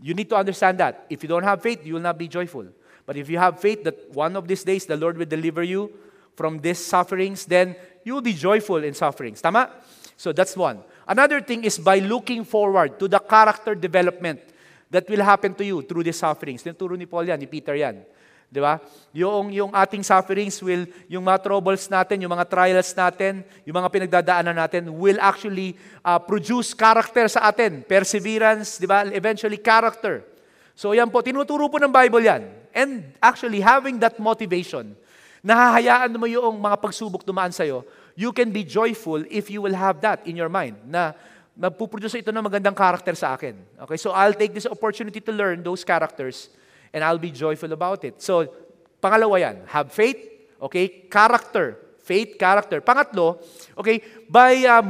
[0.00, 1.04] You need to understand that.
[1.10, 2.66] If you don't have faith, you will not be joyful.
[3.04, 5.92] But if you have faith that one of these days the Lord will deliver you
[6.34, 9.42] from these sufferings, then you will be joyful in sufferings.
[9.42, 9.68] Tama?
[10.16, 10.80] So that's one.
[11.06, 14.40] Another thing is by looking forward to the character development
[14.90, 16.62] that will happen to you through these sufferings.
[16.62, 18.02] Tinuturo ni Paul yan, ni Peter yan.
[18.52, 18.76] Di ba?
[19.16, 23.88] Yung, yung ating sufferings will, yung mga troubles natin, yung mga trials natin, yung mga
[23.88, 25.72] pinagdadaanan natin, will actually
[26.04, 27.80] uh, produce character sa atin.
[27.80, 29.08] Perseverance, di ba?
[29.08, 30.20] Eventually, character.
[30.76, 32.44] So yan po, tinuturo po ng Bible yan.
[32.76, 35.00] And actually, having that motivation
[35.42, 37.82] nahahayaan mo yung mga pagsubok dumaan sa'yo,
[38.14, 41.10] you can be joyful if you will have that in your mind, na
[41.58, 43.58] magpuproduce ito ng magandang character sa akin.
[43.84, 46.48] Okay, so I'll take this opportunity to learn those characters
[46.92, 48.20] and I'll be joyful about it.
[48.22, 48.46] So,
[49.02, 50.18] pangalawa yan, have faith,
[50.60, 52.80] okay, character, faith, character.
[52.80, 53.42] Pangatlo,
[53.78, 54.82] okay, by uh,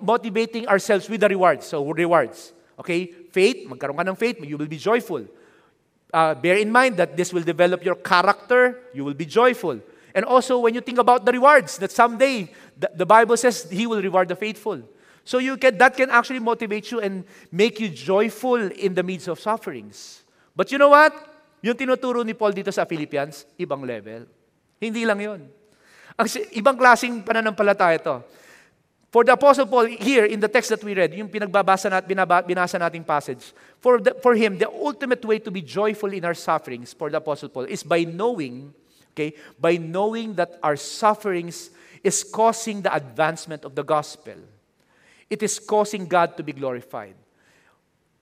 [0.00, 1.66] motivating ourselves with the rewards.
[1.66, 2.52] So, rewards.
[2.78, 5.26] Okay, faith, magkaroon ka ng faith, you will be joyful.
[6.12, 9.78] Uh, bear in mind that this will develop your character, you will be joyful.
[10.14, 13.86] And also, when you think about the rewards, that someday the, the Bible says He
[13.86, 14.82] will reward the faithful.
[15.24, 19.28] So you can, that can actually motivate you and make you joyful in the midst
[19.28, 20.24] of sufferings.
[20.56, 21.12] But you know what?
[21.60, 24.24] Yung tinuturo ni Paul dito sa Philippians, ibang level.
[24.80, 25.40] Hindi lang yun.
[26.16, 28.16] Ang ibang klaseng pananampalataya ito.
[29.10, 32.46] For the Apostle Paul, here in the text that we read, yung pinagbabasa nat, binaba,
[32.46, 36.36] binasa nating passage, for, the, for him, the ultimate way to be joyful in our
[36.36, 38.72] sufferings, for the Apostle Paul, is by knowing
[39.12, 39.34] Okay?
[39.58, 41.70] By knowing that our sufferings
[42.02, 44.36] is causing the advancement of the gospel.
[45.28, 47.14] It is causing God to be glorified.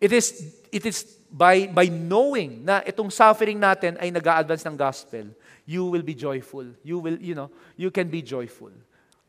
[0.01, 5.29] It is, it is by, by knowing na itong suffering natin ay nag-a-advance ng gospel,
[5.69, 6.65] you will be joyful.
[6.83, 8.73] You will, you know, you can be joyful.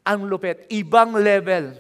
[0.08, 1.76] Ang lupet, ibang level.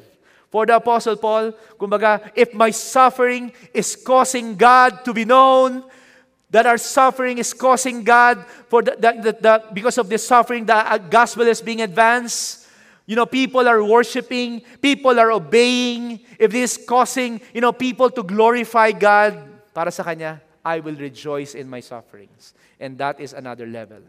[0.51, 5.85] For the Apostle Paul, kumbaga, if my suffering is causing God to be known,
[6.49, 10.65] that our suffering is causing God, for the, the, the, the because of this suffering,
[10.65, 12.67] the uh, gospel is being advanced.
[13.05, 16.19] You know, people are worshiping, people are obeying.
[16.37, 19.48] If this is causing, you know, people to glorify God,
[19.79, 22.51] para sa Kanya, I will rejoice in my sufferings.
[22.75, 24.03] And that is another level.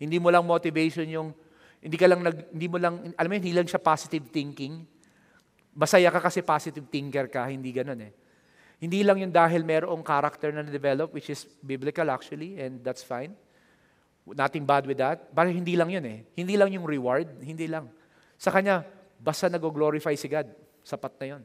[0.00, 1.36] Hindi mo lang motivation yung,
[1.76, 4.80] hindi ka lang, nag, hindi mo lang, alam mo, hindi lang siya positive thinking.
[5.76, 8.16] Masaya ka kasi positive thinker ka, hindi ganun eh.
[8.80, 13.36] Hindi lang yung dahil merong character na na-develop, which is biblical actually, and that's fine.
[14.24, 15.36] Nothing bad with that.
[15.36, 16.24] Pero hindi lang yun eh.
[16.32, 17.92] Hindi lang yung reward, hindi lang.
[18.40, 18.88] Sa kanya,
[19.20, 20.48] basta nag-glorify si God,
[20.80, 21.42] sapat na yun.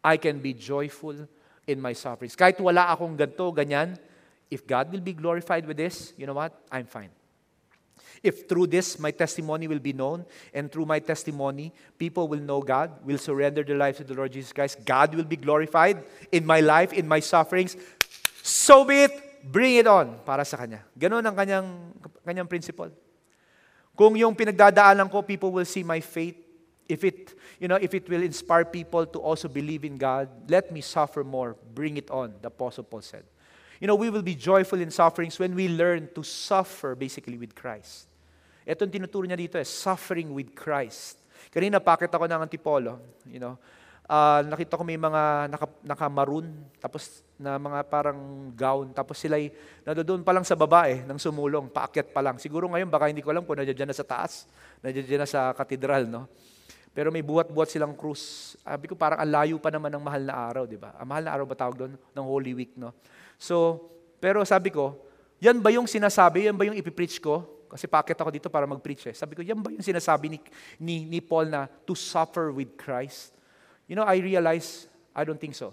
[0.00, 1.28] I can be joyful
[1.70, 2.34] in my sufferings.
[2.34, 3.94] Kahit wala akong ganto, ganyan,
[4.50, 6.50] if God will be glorified with this, you know what?
[6.66, 7.14] I'm fine.
[8.20, 12.60] If through this my testimony will be known, and through my testimony, people will know
[12.60, 16.02] God, will surrender their lives to the Lord Jesus Christ, God will be glorified
[16.34, 17.78] in my life, in my sufferings,
[18.42, 19.14] so be it,
[19.46, 20.84] bring it on para sa Kanya.
[20.98, 21.68] Ganun ang kanyang,
[22.26, 22.90] kanyang principle.
[23.96, 26.36] Kung yung pinagdadaanan ko, people will see my faith,
[26.90, 30.72] if it, you know, if it will inspire people to also believe in God, let
[30.72, 33.24] me suffer more, bring it on, the Apostle Paul said.
[33.80, 37.54] You know, we will be joyful in sufferings when we learn to suffer basically with
[37.54, 38.10] Christ.
[38.66, 41.22] Ito ang tinuturo niya dito, eh, suffering with Christ.
[41.48, 43.56] Kanina, pakit ako ng antipolo, you know,
[44.10, 46.50] uh, nakita ko may mga naka, naka-maroon,
[46.82, 49.48] tapos na mga parang gown, tapos sila'y
[49.86, 52.36] nadoon pa lang sa baba eh, nang sumulong, paakyat pa lang.
[52.36, 54.44] Siguro ngayon, baka hindi ko alam kung nandiyan na sa taas,
[54.84, 56.28] nandiyan na sa katedral, no?
[56.90, 58.54] Pero may buhat-buhat silang krus.
[58.66, 60.90] Sabi ko, parang ang layo pa naman ng mahal na araw, di ba?
[60.98, 61.92] Ang mahal na araw ba tawag doon?
[61.94, 62.90] Ng Holy Week, no?
[63.38, 63.86] So,
[64.18, 64.98] pero sabi ko,
[65.38, 67.46] yan ba yung sinasabi, yan ba yung ipipreach ko?
[67.70, 69.14] Kasi paakit ako dito para mag-preach eh.
[69.14, 70.38] Sabi ko, yan ba yung sinasabi ni,
[70.82, 73.30] ni, ni Paul na to suffer with Christ?
[73.86, 75.70] You know, I realize, I don't think so.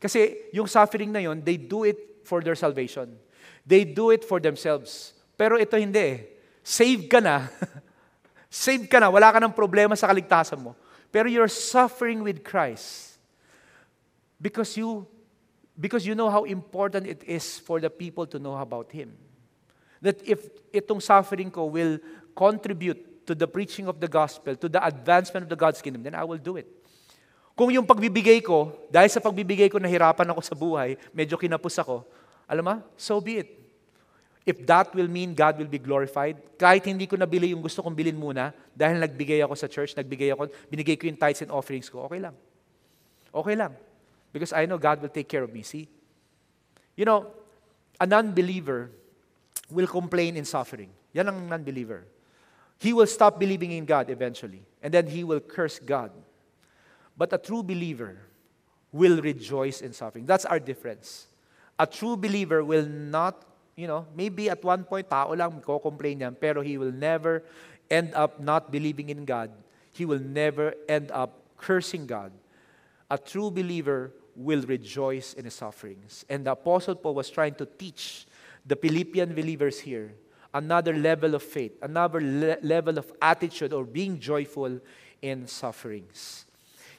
[0.00, 3.12] Kasi yung suffering na yon, they do it for their salvation.
[3.68, 5.12] They do it for themselves.
[5.36, 6.16] Pero ito hindi eh.
[6.64, 7.44] Save ka na.
[8.56, 9.12] Save ka na.
[9.12, 10.72] Wala ka ng problema sa kaligtasan mo.
[11.12, 13.20] Pero you're suffering with Christ.
[14.40, 15.04] Because you
[15.76, 19.12] because you know how important it is for the people to know about Him.
[20.00, 22.00] That if itong suffering ko will
[22.32, 26.16] contribute to the preaching of the gospel, to the advancement of the God's kingdom, then
[26.16, 26.64] I will do it.
[27.52, 32.04] Kung yung pagbibigay ko, dahil sa pagbibigay ko, nahirapan ako sa buhay, medyo kinapos ako,
[32.44, 33.65] alam mo, so be it.
[34.46, 37.98] If that will mean God will be glorified, kahit hindi ko nabili yung gusto kong
[37.98, 41.90] bilhin muna, dahil nagbigay ako sa church, nagbigay ako, binigay ko yung tithes and offerings
[41.90, 42.34] ko, okay lang.
[43.34, 43.74] Okay lang.
[44.30, 45.66] Because I know God will take care of me.
[45.66, 45.90] See?
[46.94, 47.26] You know,
[47.98, 48.94] a non-believer,
[49.70, 50.90] will complain in suffering.
[51.12, 52.04] Yan ang non-believer.
[52.78, 56.12] He will stop believing in God eventually, and then he will curse God.
[57.16, 58.18] But a true believer
[58.92, 60.26] will rejoice in suffering.
[60.26, 61.26] That's our difference.
[61.78, 63.44] A true believer will not,
[63.76, 67.44] you know, maybe at one point, tao lang ko complain yan, pero he will never
[67.90, 69.50] end up not believing in God.
[69.92, 72.32] He will never end up cursing God.
[73.10, 76.24] A true believer will rejoice in his sufferings.
[76.28, 78.26] And the Apostle Paul was trying to teach
[78.64, 80.12] the Philippian believers here
[80.52, 84.80] another level of faith, another le- level of attitude or being joyful
[85.20, 86.46] in sufferings.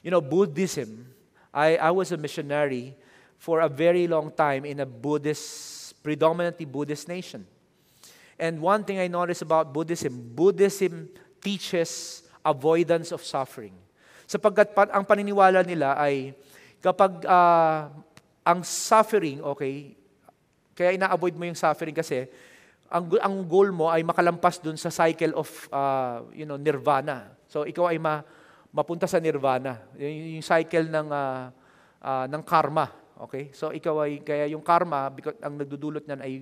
[0.02, 1.06] You know, Buddhism,
[1.52, 2.96] I, I was a missionary
[3.36, 7.46] for a very long time in a Buddhist, predominantly Buddhist nation.
[8.38, 11.10] And one thing I noticed about Buddhism, Buddhism
[11.42, 13.74] teaches avoidance of suffering.
[14.30, 16.36] Sapagkat ang paniniwala nila ay
[16.78, 17.90] kapag uh,
[18.46, 19.98] ang suffering, okay,
[20.78, 22.30] kaya ina-avoid mo yung suffering kasi
[22.86, 27.34] ang, ang goal mo ay makalampas dun sa cycle of uh, you know, nirvana.
[27.50, 28.22] So ikaw ay ma,
[28.72, 29.82] mapunta sa nirvana.
[29.98, 31.50] Yung, yung cycle ng, uh,
[32.00, 32.88] uh, ng karma.
[33.26, 33.50] Okay?
[33.50, 36.32] So ikaw ay, kaya yung karma, because, ang nagdudulot niyan ay,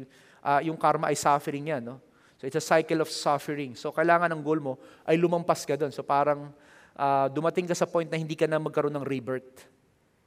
[0.44, 1.82] uh, yung karma ay suffering yan.
[1.82, 1.96] No?
[2.36, 3.72] So it's a cycle of suffering.
[3.72, 4.76] So kailangan ng goal mo
[5.08, 5.88] ay lumampas ka doon.
[5.88, 6.52] So parang
[6.92, 9.64] uh, dumating ka sa point na hindi ka na magkaroon ng rebirth.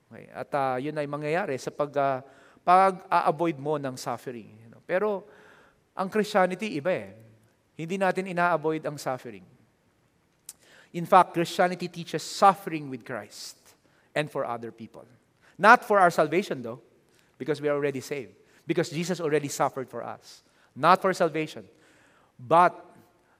[0.09, 0.25] Okay?
[0.33, 2.19] At uh, yun ay mangyayari sa pag uh,
[2.65, 4.49] pag-a-avoid mo ng suffering.
[4.65, 4.82] You know?
[4.84, 5.30] Pero
[5.93, 7.13] ang Christianity iba eh.
[7.80, 9.45] Hindi natin ina-avoid ang suffering.
[10.91, 13.55] In fact, Christianity teaches suffering with Christ
[14.17, 15.05] and for other people.
[15.60, 16.82] Not for our salvation though,
[17.38, 18.34] because we are already saved.
[18.66, 20.41] Because Jesus already suffered for us.
[20.76, 21.66] Not for salvation,
[22.39, 22.86] but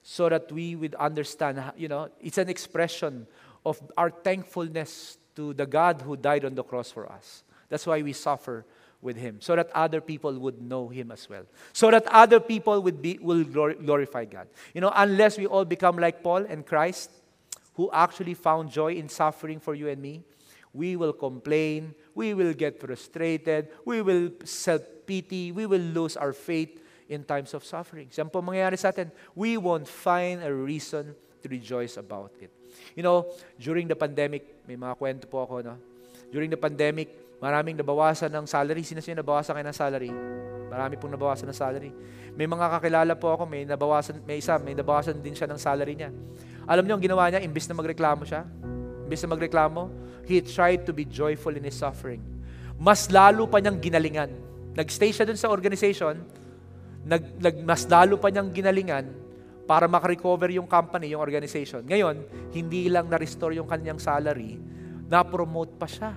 [0.02, 3.26] so that we would understand, you know, it's an expression
[3.64, 7.44] of our thankfulness to the God who died on the cross for us.
[7.68, 8.66] That's why we suffer
[9.00, 11.44] with him, so that other people would know him as well.
[11.72, 14.48] So that other people would be, will glorify God.
[14.74, 17.10] You know, unless we all become like Paul and Christ,
[17.74, 20.22] who actually found joy in suffering for you and me,
[20.72, 26.78] we will complain, we will get frustrated, we will self-pity, we will lose our faith
[27.10, 28.06] in times of suffering.
[28.14, 29.10] Yan po mangyayari sa atin.
[29.34, 32.54] We won't find a reason to rejoice about it.
[32.94, 33.26] You know,
[33.58, 35.74] during the pandemic, may mga kwento po ako, no?
[36.30, 37.10] During the pandemic,
[37.42, 38.86] maraming nabawasan ng salary.
[38.86, 40.10] Sino sino nabawasan kayo ng salary?
[40.70, 41.90] Marami pong nabawasan ng salary.
[42.38, 45.98] May mga kakilala po ako, may nabawasan, may isa, may nabawasan din siya ng salary
[45.98, 46.14] niya.
[46.70, 48.46] Alam niyo ang ginawa niya, imbis na magreklamo siya,
[49.02, 49.90] imbis na magreklamo,
[50.26, 52.20] he tried to be joyful in his suffering.
[52.80, 54.32] Mas lalo pa niyang ginalingan.
[54.72, 56.16] Nagstay siya dun sa organization,
[57.04, 59.08] nag, nag, mas lalo pa niyang ginalingan
[59.70, 61.84] para makarecover yung company, yung organization.
[61.86, 64.58] Ngayon, hindi lang na-restore yung kanyang salary,
[65.06, 66.12] na-promote pa siya.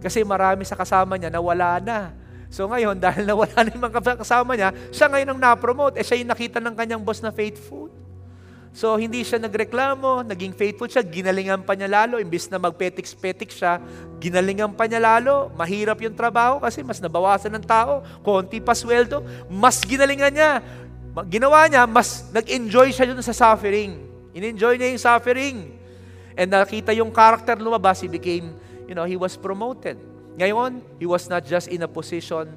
[0.00, 2.16] Kasi marami sa kasama niya na wala na.
[2.48, 6.00] So ngayon, dahil nawala na yung mga kasama niya, siya ngayon ang na-promote.
[6.00, 7.92] Eh siya yung nakita ng kanyang boss na faithful.
[8.70, 13.82] So, hindi siya nagreklamo, naging faithful siya, ginalingan pa niya lalo, imbis na magpetiks-petiks siya,
[14.22, 19.26] ginalingan pa niya lalo, mahirap yung trabaho kasi mas nabawasan ng tao, konti pa sweldo,
[19.50, 20.52] mas ginalingan niya.
[21.26, 23.98] Ginawa niya, mas nag-enjoy siya dun sa suffering.
[24.30, 25.56] In-enjoy niya yung suffering.
[26.38, 28.54] And nakita yung character lumabas, he became,
[28.86, 29.98] you know, he was promoted.
[30.38, 32.54] Ngayon, he was not just in a position,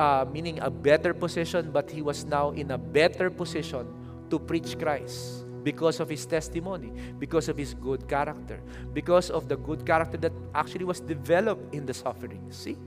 [0.00, 3.84] uh, meaning a better position, but he was now in a better position
[4.30, 8.62] to preach Christ because of his testimony, because of his good character,
[8.94, 12.40] because of the good character that actually was developed in the suffering.
[12.54, 12.78] See?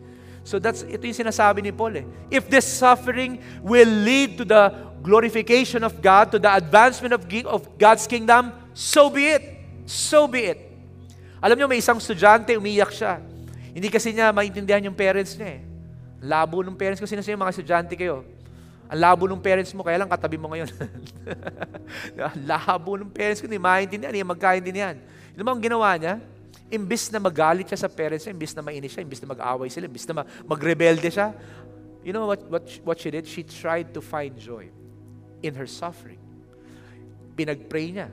[0.47, 2.05] So that's ito yung sinasabi ni Paul eh.
[2.31, 4.71] If this suffering will lead to the
[5.03, 9.43] glorification of God, to the advancement of, of God's kingdom, so be it.
[9.83, 10.59] So be it.
[11.39, 13.19] Alam niyo, may isang estudyante, umiyak siya.
[13.75, 15.61] Hindi kasi niya maintindihan yung parents niya eh.
[16.19, 17.07] Labo ng parents ko.
[17.07, 18.27] Sino sa mga estudyante kayo?
[18.89, 20.65] Ang labo ng parents mo, kaya lang katabi mo ngayon.
[22.49, 24.97] labo ng parents ko, hindi maintindihan, hindi magkaintindihan.
[25.37, 26.17] Ano ba ang ginawa niya?
[26.73, 29.85] Imbis na magalit siya sa parents niya, imbis na mainis siya, imbis na mag-away sila,
[29.85, 31.37] imbis na magrebelde siya,
[32.01, 33.29] you know what, what, what she did?
[33.29, 34.73] She tried to find joy
[35.45, 36.17] in her suffering.
[37.37, 38.09] Pinag-pray niya.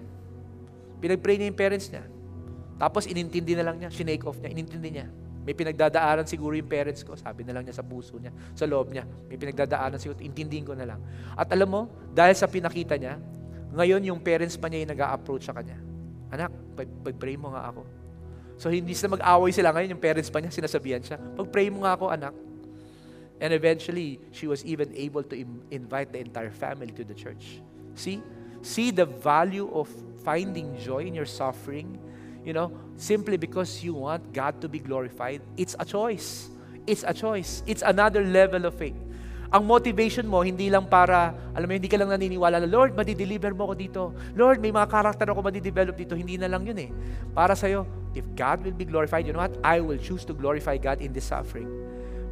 [1.01, 2.05] Pinag-pray niya yung parents niya.
[2.77, 5.09] Tapos inintindi na lang niya, sinake off niya, inintindi niya.
[5.47, 7.15] May pinagdadaanan siguro yung parents ko.
[7.15, 9.07] Sabi na lang niya sa puso niya, sa loob niya.
[9.31, 11.01] May pinagdadaanan siguro, intindihin ko na lang.
[11.39, 13.15] At alam mo, dahil sa pinakita niya,
[13.71, 15.79] ngayon yung parents pa niya yung nag-a-approach sa kanya.
[16.35, 16.51] Anak,
[17.07, 17.87] pag-pray mo nga ako.
[18.59, 21.95] So hindi sila mag-away sila ngayon, yung parents pa niya, sinasabihan siya, pag-pray mo nga
[21.95, 22.35] ako, anak.
[23.39, 25.37] And eventually, she was even able to
[25.71, 27.61] invite the entire family to the church.
[27.95, 28.25] See?
[28.65, 29.93] See the value of
[30.25, 32.01] finding joy in your suffering
[32.47, 36.47] you know, simply because you want God to be glorified, it's a choice.
[36.87, 37.67] It's a choice.
[37.67, 38.95] It's another level of faith.
[39.51, 43.51] Ang motivation mo, hindi lang para, alam mo, hindi ka lang naniniwala na, Lord, madideliver
[43.51, 44.03] mo ako dito.
[44.39, 46.15] Lord, may mga karakter ako madidevelop dito.
[46.15, 46.91] Hindi na lang yun eh.
[47.35, 49.55] Para sa'yo, if God will be glorified, you know what?
[49.67, 51.67] I will choose to glorify God in this suffering.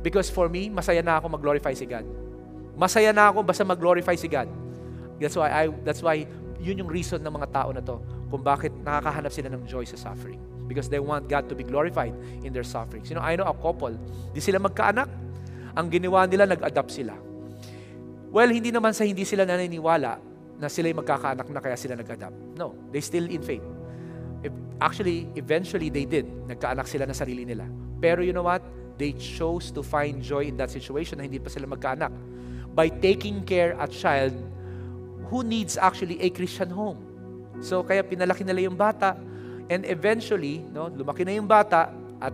[0.03, 2.07] Because for me, masaya na ako mag-glorify si God.
[2.75, 4.51] Masaya na ako basta mag-glorify si God.
[5.23, 6.27] That's why, I, that's why
[6.65, 8.01] yun yung reason ng mga tao na to
[8.33, 10.41] kung bakit nakakahanap sila ng joy sa suffering.
[10.65, 13.13] Because they want God to be glorified in their sufferings.
[13.13, 13.93] You know, I know a couple,
[14.33, 15.13] di sila magkaanak.
[15.77, 17.13] Ang ginawa nila, nag-adapt sila.
[18.33, 20.19] Well, hindi naman sa hindi sila naniniwala
[20.57, 22.57] na sila yung magkakaanak na kaya sila nag-adapt.
[22.57, 23.63] No, they still in faith.
[24.81, 26.27] Actually, eventually they did.
[26.49, 27.69] Nagkaanak sila na sarili nila.
[28.01, 28.65] Pero you know what?
[28.97, 32.11] They chose to find joy in that situation na hindi pa sila magkaanak.
[32.75, 34.35] By taking care a child
[35.35, 37.03] who needs actually a Christian home.
[37.59, 39.19] So kaya pinalaki nila yung bata
[39.67, 41.91] and eventually, no, lumaki na yung bata
[42.23, 42.31] at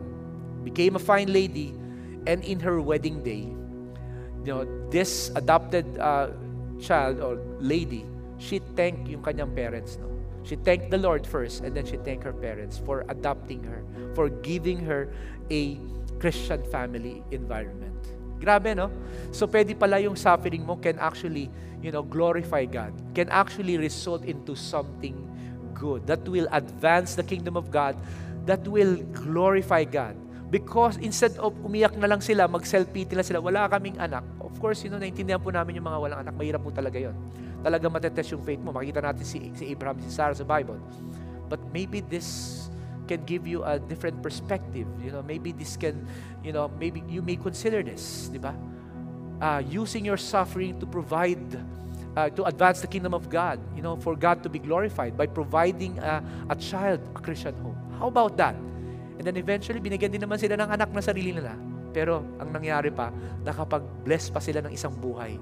[0.60, 1.72] became a fine lady
[2.28, 3.48] and in her wedding day,
[4.44, 6.28] you know, this adopted uh,
[6.76, 8.04] child or lady,
[8.36, 10.12] she thanked yung kanyang parents, no.
[10.44, 13.80] She thanked the Lord first and then she thanked her parents for adopting her,
[14.12, 15.08] for giving her
[15.48, 15.80] a
[16.20, 18.19] Christian family environment.
[18.40, 18.88] Grabe, no?
[19.30, 24.24] So, pwede pala yung suffering mo can actually you know, glorify God can actually result
[24.24, 25.16] into something
[25.80, 27.96] good that will advance the kingdom of God,
[28.44, 30.12] that will glorify God.
[30.52, 34.26] Because instead of umiyak na lang sila, mag-self-pity lang sila, wala kaming anak.
[34.42, 36.34] Of course, you know, naintindihan po namin yung mga walang anak.
[36.34, 37.14] Mahirap po talaga yon.
[37.62, 38.74] Talaga matetest yung faith mo.
[38.74, 40.82] Makita natin si, si Abraham, si Sarah sa Bible.
[41.46, 42.66] But maybe this
[43.10, 44.86] can give you a different perspective.
[45.02, 46.06] You know, maybe this can,
[46.46, 48.54] you know, maybe you may consider this, di ba?
[49.40, 51.40] uh, using your suffering to provide
[52.14, 55.26] uh, to advance the kingdom of God, you know, for God to be glorified by
[55.26, 57.76] providing a, a child a Christian home.
[57.98, 58.54] How about that?
[59.18, 61.56] And then eventually, binigyan din naman sila ng anak na sarili nila.
[61.92, 63.12] Pero ang nangyari pa,
[63.44, 65.36] nakapag-bless pa sila ng isang buhay.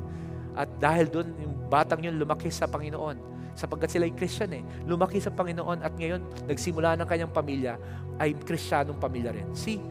[0.58, 4.62] At dahil doon, yung batang yun lumaki sa Panginoon sapagkat sila ay Christian eh.
[4.86, 7.74] Lumaki sa Panginoon at ngayon nagsimula ng kanyang pamilya
[8.22, 9.50] ay Kristiyanong pamilya rin.
[9.58, 9.82] See,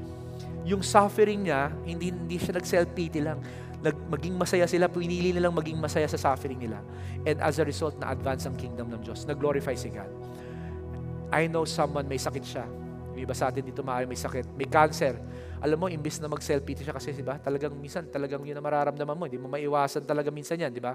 [0.64, 3.40] yung suffering niya, hindi, hindi siya nag-self-pity lang.
[3.84, 6.80] Nag, maging masaya sila, pinili nilang maging masaya sa suffering nila.
[7.28, 9.28] And as a result, na-advance ang kingdom ng Diyos.
[9.28, 10.12] Nag-glorify si God.
[11.32, 12.66] I know someone may sakit siya.
[13.16, 14.56] Yung iba sa atin dito maaari may sakit.
[14.56, 15.16] May cancer.
[15.58, 17.42] Alam mo, imbis na mag-self-pity siya kasi, di ba?
[17.42, 19.26] Talagang minsan, talagang yun ang mararamdaman mo.
[19.26, 20.94] Hindi mo maiwasan talaga minsan yan, di ba?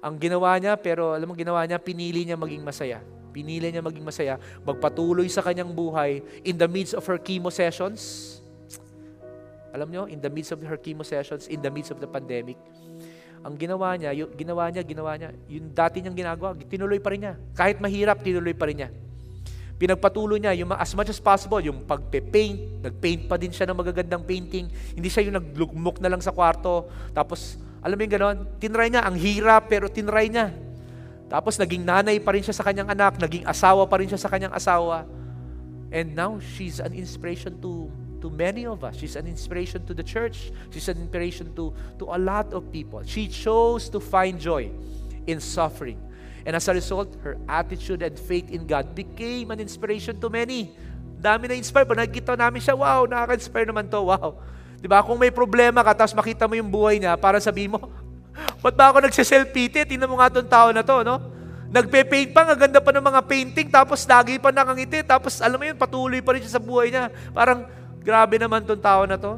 [0.00, 3.04] Ang ginawa niya, pero alam mo, ginawa niya, pinili niya maging masaya.
[3.28, 8.40] Pinili niya maging masaya, magpatuloy sa kanyang buhay in the midst of her chemo sessions.
[9.76, 12.56] Alam niyo, in the midst of her chemo sessions, in the midst of the pandemic,
[13.44, 17.28] ang ginawa niya, yung, ginawa niya, ginawa niya, yung dati niyang ginagawa, tinuloy pa rin
[17.28, 17.34] niya.
[17.54, 18.90] Kahit mahirap, tinuloy pa rin niya.
[19.78, 24.26] Pinagpatuloy niya yung as much as possible, yung pagpe-paint, nag-paint pa din siya ng magagandang
[24.26, 24.66] painting.
[24.98, 26.90] Hindi siya yung naglugmok na lang sa kwarto.
[27.14, 30.50] Tapos, alam mo yung ganon, tinry niya, ang hirap, pero tinry niya.
[31.30, 34.26] Tapos, naging nanay pa rin siya sa kanyang anak, naging asawa pa rin siya sa
[34.26, 35.06] kanyang asawa.
[35.94, 37.86] And now, she's an inspiration to
[38.20, 38.98] to many of us.
[38.98, 40.50] She's an inspiration to the church.
[40.70, 43.02] She's an inspiration to, to a lot of people.
[43.06, 44.70] She chose to find joy
[45.26, 46.02] in suffering.
[46.48, 50.72] And as a result, her attitude and faith in God became an inspiration to many.
[51.20, 51.84] Dami na inspire.
[51.84, 54.32] Pag nakikita namin siya, wow, nakaka-inspire naman to, wow.
[54.80, 55.04] Di ba?
[55.04, 57.92] Kung may problema ka, tapos makita mo yung buhay niya, para sabihin mo,
[58.64, 59.84] ba't ba ako nagsiself-pity?
[59.84, 61.20] Tingnan mo nga itong tao na to, no?
[61.68, 65.76] Nagpe-paint pa, ganda pa ng mga painting, tapos lagi pa nakangiti, tapos alam mo yun,
[65.76, 67.12] patuloy pa rin siya sa buhay niya.
[67.36, 67.68] Parang,
[68.00, 69.36] grabe naman tong tao na to.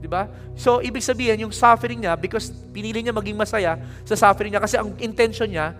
[0.00, 0.32] Di ba?
[0.56, 3.76] So, ibig sabihin, yung suffering niya, because pinili niya maging masaya
[4.08, 5.76] sa suffering niya, kasi ang intention niya,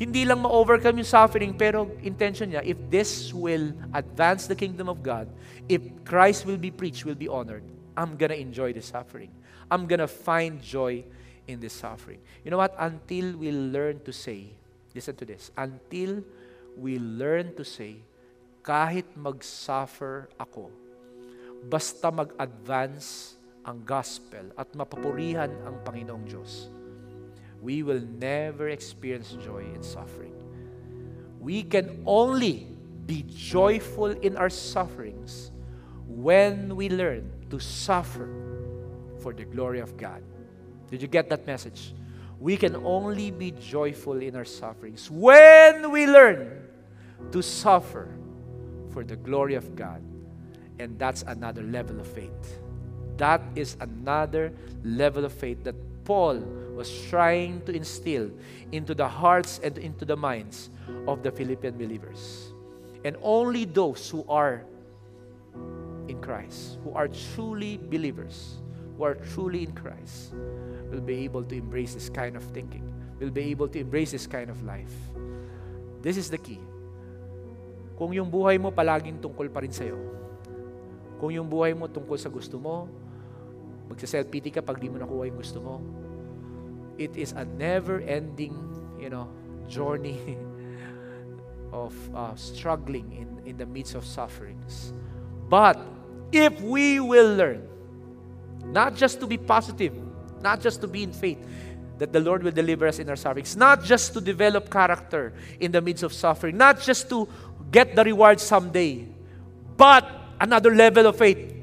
[0.00, 5.04] hindi lang ma-overcome yung suffering, pero intention niya, if this will advance the kingdom of
[5.04, 5.28] God,
[5.68, 7.60] if Christ will be preached, will be honored,
[7.92, 9.28] I'm gonna enjoy the suffering.
[9.68, 11.04] I'm gonna find joy
[11.44, 12.16] in this suffering.
[12.40, 12.72] You know what?
[12.80, 14.56] Until we learn to say,
[14.96, 16.24] listen to this, until
[16.80, 18.00] we learn to say,
[18.64, 20.72] kahit mag-suffer ako,
[21.68, 23.36] basta mag-advance
[23.68, 26.79] ang gospel at mapapurihan ang Panginoong Diyos
[27.60, 30.32] we will never experience joy in suffering.
[31.38, 32.68] We can only
[33.06, 35.50] be joyful in our sufferings
[36.06, 38.28] when we learn to suffer
[39.20, 40.22] for the glory of God.
[40.90, 41.94] Did you get that message?
[42.38, 46.66] We can only be joyful in our sufferings when we learn
[47.32, 48.08] to suffer
[48.90, 50.02] for the glory of God.
[50.78, 52.60] And that's another level of faith.
[53.18, 54.52] That is another
[54.82, 55.74] level of faith that
[56.10, 56.42] Paul
[56.74, 58.34] was trying to instill
[58.74, 60.74] into the hearts and into the minds
[61.06, 62.50] of the Philippian believers.
[63.06, 64.66] And only those who are
[66.10, 68.58] in Christ, who are truly believers,
[68.98, 70.34] who are truly in Christ,
[70.90, 72.82] will be able to embrace this kind of thinking,
[73.22, 74.90] will be able to embrace this kind of life.
[76.02, 76.58] This is the key.
[77.94, 79.94] Kung yung buhay mo palaging tungkol pa rin sa'yo,
[81.22, 82.90] kung yung buhay mo tungkol sa gusto mo,
[83.90, 85.82] Magsa-self-pity ka pag di mo nakuha yung gusto mo.
[86.94, 88.54] It is a never-ending,
[89.02, 89.26] you know,
[89.66, 90.38] journey
[91.74, 94.94] of uh, struggling in, in the midst of sufferings.
[95.50, 95.82] But
[96.30, 97.66] if we will learn,
[98.70, 99.94] not just to be positive,
[100.40, 101.42] not just to be in faith,
[101.98, 105.72] that the Lord will deliver us in our sufferings, not just to develop character in
[105.72, 107.28] the midst of suffering, not just to
[107.70, 109.06] get the reward someday,
[109.76, 110.08] but
[110.40, 111.59] another level of faith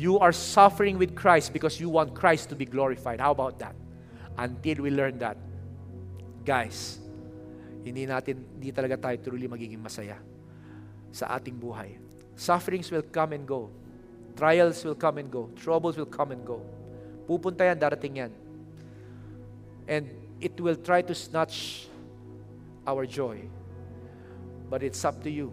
[0.00, 3.20] You are suffering with Christ because you want Christ to be glorified.
[3.20, 3.76] How about that?
[4.32, 5.36] Until we learn that,
[6.40, 6.96] guys,
[7.84, 10.16] hindi natin, hindi talaga tayo truly magiging masaya
[11.12, 12.00] sa ating buhay.
[12.32, 13.68] Sufferings will come and go.
[14.40, 15.52] Trials will come and go.
[15.60, 16.64] Troubles will come and go.
[17.28, 18.32] Pupunta yan, darating yan.
[19.84, 20.08] And
[20.40, 21.92] it will try to snatch
[22.88, 23.44] our joy.
[24.72, 25.52] But it's up to you.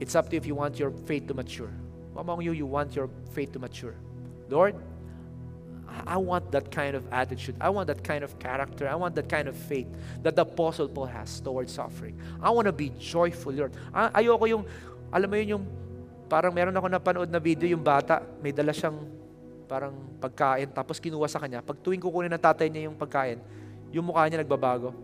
[0.00, 1.76] It's up to you if you want your faith to mature
[2.18, 3.94] among you, you want your faith to mature.
[4.48, 4.74] Lord,
[6.06, 7.56] I want that kind of attitude.
[7.60, 8.88] I want that kind of character.
[8.88, 9.86] I want that kind of faith
[10.22, 12.18] that the Apostle Paul has towards suffering.
[12.42, 13.72] I want to be joyful, Lord.
[13.94, 14.64] Ayoko yung,
[15.08, 15.64] alam mo yun yung,
[16.26, 18.98] parang meron ako napanood na video, yung bata, may dala siyang
[19.66, 21.58] parang pagkain, tapos kinuha sa kanya.
[21.62, 23.38] Pag tuwing kukunin ng tatay niya yung pagkain,
[23.90, 24.94] yung mukha niya nagbabago.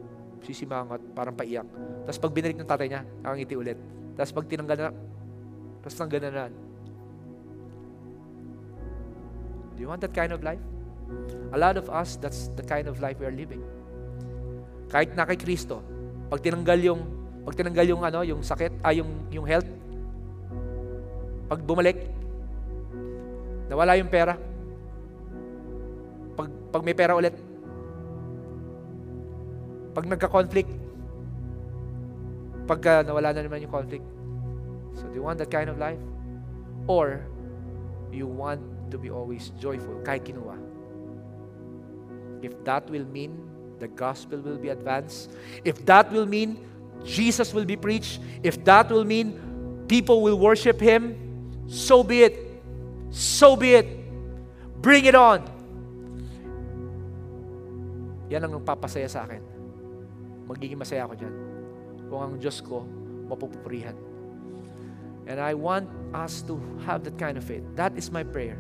[0.43, 1.67] Sisimangot, parang paiyak.
[2.03, 3.79] Tapos pag binalik ng tatay niya, nakangiti ulit.
[4.19, 4.91] Tapos pag tinanggal na,
[5.83, 6.51] tapos tanggal na.
[9.83, 10.63] Do you want that kind of life?
[11.51, 13.67] A lot of us, that's the kind of life we are living.
[14.87, 15.83] Kahit na kay Kristo,
[16.31, 17.03] pag tinanggal yung
[17.43, 19.67] pag tinanggal yung ano, yung sakit, ay ah, yung yung health,
[21.51, 21.99] pag bumalik,
[23.67, 24.39] nawala yung pera.
[26.39, 27.35] Pag pag may pera ulit,
[29.99, 30.71] pag nagka-conflict,
[32.71, 34.07] pagka nawala na naman yung conflict.
[34.95, 35.99] So do you want that kind of life?
[36.87, 37.27] Or
[38.15, 40.57] you want to be always joyful kahit kinuha?
[42.43, 43.39] If that will mean
[43.79, 45.31] the gospel will be advanced,
[45.63, 46.59] if that will mean
[47.07, 49.39] Jesus will be preached, if that will mean
[49.87, 51.15] people will worship Him,
[51.67, 52.35] so be it.
[53.13, 53.89] So be it.
[54.81, 55.45] Bring it on.
[58.33, 59.45] Yan ang papasaya sa akin.
[60.49, 61.35] Magiging masaya ako dyan.
[62.09, 62.89] Kung ang Diyos ko,
[63.29, 63.95] mapupurihan.
[65.29, 66.57] And I want us to
[66.89, 67.63] have that kind of faith.
[67.77, 68.59] That is my prayer.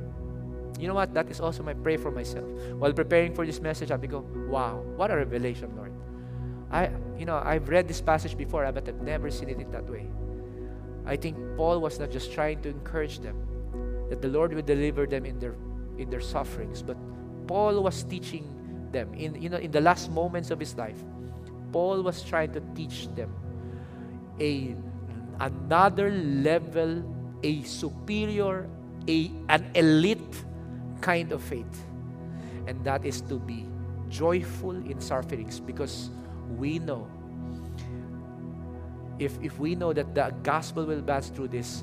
[0.79, 1.15] You know what?
[1.15, 2.45] That is also my prayer for myself.
[2.79, 5.93] While preparing for this message, I go, wow, what a revelation, Lord.
[6.71, 9.71] I, you know, I've read this passage before, ah, but I've never seen it in
[9.73, 10.09] that way.
[11.05, 13.37] I think Paul was not just trying to encourage them
[14.09, 15.55] that the Lord will deliver them in their
[15.99, 16.97] in their sufferings, but
[17.47, 18.45] Paul was teaching
[18.93, 21.03] them in you know in the last moments of his life.
[21.73, 23.35] Paul was trying to teach them
[24.41, 24.77] a
[25.41, 27.03] another level,
[27.43, 28.69] a superior,
[29.09, 30.45] a an elite
[31.03, 31.85] kind of faith.
[32.71, 33.67] And that is to be
[34.07, 36.09] joyful in sufferings because
[36.55, 37.11] we know
[39.19, 41.83] if if we know that the gospel will pass through this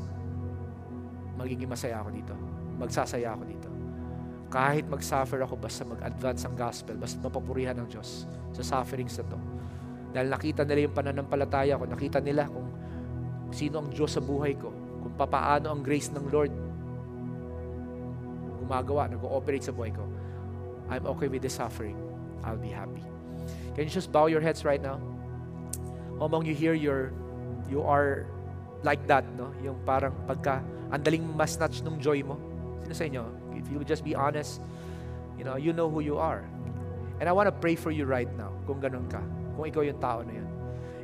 [1.35, 2.35] magiging masaya ako dito.
[2.79, 3.69] Magsasaya ako dito.
[4.49, 9.39] Kahit mag-suffer ako basta mag-advance ang gospel basta mapapurihan ng Diyos sa sufferings na to.
[10.09, 12.67] Dahil nakita nila yung pananampalataya ko nakita nila kung
[13.51, 16.68] sino ang Diyos sa buhay ko kung papaano ang grace ng Lord
[18.69, 20.05] gumagawa nag-ooperate sa buhay ko
[20.93, 21.97] I'm okay with the suffering
[22.45, 23.09] I'll be happy
[23.75, 24.99] Can you just bow your heads right now?
[26.19, 27.13] Among you hear your,
[27.69, 28.27] you are
[28.83, 29.53] like that, no?
[29.63, 30.59] Yung parang pagka,
[30.91, 32.35] andaling mas-snatch nung joy mo.
[32.83, 33.23] Sino sa inyo?
[33.55, 34.59] If you just be honest,
[35.37, 36.43] you know, you know who you are.
[37.19, 39.23] And I want to pray for you right now, kung ganun ka.
[39.55, 40.47] Kung ikaw yung tao na yun.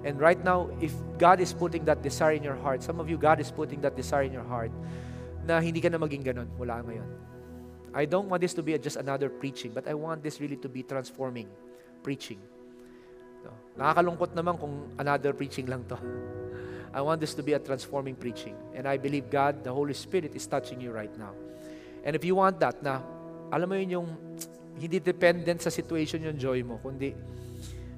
[0.06, 3.18] And right now, if God is putting that desire in your heart, some of you,
[3.18, 4.70] God is putting that desire in your heart,
[5.48, 7.08] na hindi ka na maging ganun mula ngayon.
[7.96, 10.68] I don't want this to be just another preaching, but I want this really to
[10.68, 11.48] be transforming
[12.04, 12.44] preaching.
[13.40, 13.56] No?
[13.80, 15.96] Nakakalungkot naman kung another preaching lang to.
[16.92, 18.56] I want this to be a transforming preaching.
[18.76, 21.32] And I believe God, the Holy Spirit is touching you right now.
[22.04, 23.00] And if you want that na,
[23.48, 24.08] alam mo yun yung
[24.76, 27.16] hindi dependent sa situation yung joy mo, kundi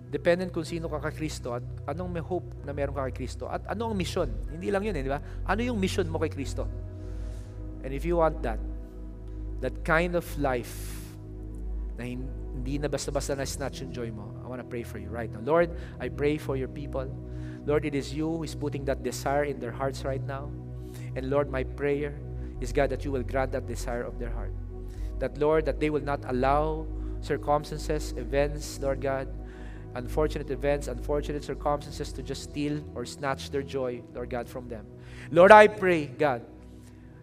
[0.08, 3.50] dependent kung sino ka kay Kristo at anong may hope na meron ka kay Kristo
[3.50, 4.30] at ano ang mission.
[4.54, 5.20] Hindi lang yun eh, di ba?
[5.50, 6.64] Ano yung mission mo kay Kristo?
[7.84, 8.62] And if you want that,
[9.62, 10.94] that kind of life
[11.98, 15.32] na hindi na basta-basta na-snatch yung joy mo, I want to pray for you right
[15.32, 15.42] now.
[15.42, 17.10] Lord, I pray for your people.
[17.66, 20.52] Lord, it is you who is putting that desire in their hearts right now.
[21.16, 22.16] And Lord, my prayer
[22.62, 24.54] is, God, that you will grant that desire of their heart.
[25.20, 26.86] That, Lord, that they will not allow
[27.22, 29.28] circumstances, events, Lord God,
[29.96, 34.86] unfortunate events, unfortunate circumstances to just steal or snatch their joy, Lord God, from them.
[35.32, 36.46] Lord, I pray, God,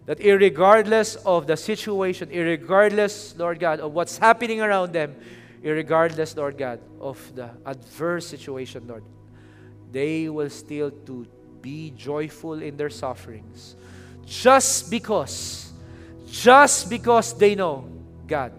[0.05, 5.15] that irregardless of the situation, irregardless, Lord God, of what's happening around them,
[5.63, 9.03] irregardless, Lord God, of the adverse situation, Lord,
[9.91, 11.25] they will still to
[11.61, 13.75] be joyful in their sufferings.
[14.25, 15.73] Just because,
[16.29, 17.89] just because they know,
[18.27, 18.51] God,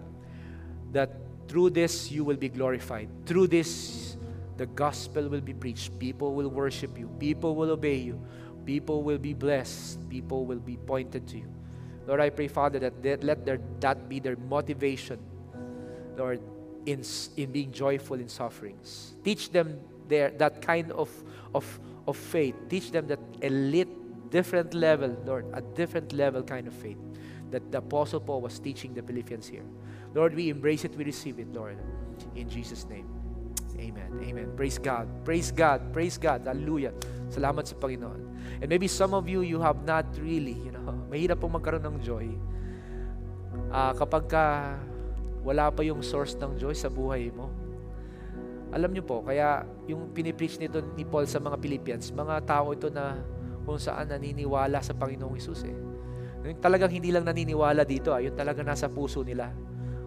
[0.92, 1.11] that
[1.47, 3.09] through this you will be glorified.
[3.26, 4.16] Through this,
[4.57, 5.97] the gospel will be preached.
[5.99, 7.09] People will worship you.
[7.20, 8.20] People will obey you.
[8.67, 10.09] People will be blessed.
[10.11, 11.49] People will be pointed to you.
[12.07, 15.19] Lord, I pray, Father, that they, let their, that be their motivation,
[16.17, 16.41] Lord,
[16.85, 17.03] in,
[17.37, 19.14] in being joyful in sufferings.
[19.25, 21.11] Teach them their, that kind of,
[21.55, 22.55] of, of faith.
[22.69, 23.89] Teach them that elite,
[24.31, 26.99] different level, Lord, a different level kind of faith
[27.51, 29.64] that the Apostle Paul was teaching the Philippians here.
[30.14, 31.79] Lord, we embrace it, we receive it, Lord.
[32.35, 33.16] In Jesus' name.
[33.87, 34.11] Amen.
[34.18, 34.49] Amen.
[34.59, 35.07] Praise God.
[35.22, 35.95] Praise God.
[35.95, 36.43] Praise God.
[36.43, 36.91] Hallelujah.
[37.30, 38.20] Salamat sa Panginoon.
[38.59, 41.99] And maybe some of you, you have not really, you know, mahirap pong magkaroon ng
[42.03, 42.26] joy.
[43.70, 44.45] Uh, kapag ka
[45.47, 47.47] wala pa yung source ng joy sa buhay mo.
[48.74, 52.91] Alam niyo po, kaya yung pinipreach nito ni Paul sa mga Philippians, mga tao ito
[52.91, 53.22] na
[53.62, 55.76] kung saan naniniwala sa Panginoong Isus eh.
[56.43, 59.55] Yung talagang hindi lang naniniwala dito, ah, yung talaga nasa puso nila.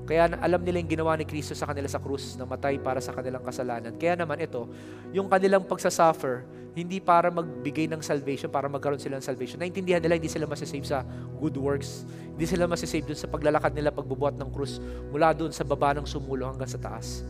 [0.10, 3.14] Kaya alam nila yung ginawa ni Kristo sa kanila sa krus, na matay para sa
[3.14, 3.94] kanilang kasalanan.
[3.94, 4.66] Kaya naman ito,
[5.14, 9.62] yung kanilang pagsasuffer, hindi para magbigay ng salvation, para magkaroon sila ng salvation.
[9.62, 11.06] Naintindihan nila, hindi sila masasave sa
[11.38, 12.10] good works.
[12.34, 14.82] Hindi sila masasave dun sa paglalakad nila, pagbubuhat ng krus,
[15.14, 17.22] mula dun sa baba ng sumulo hanggang sa taas.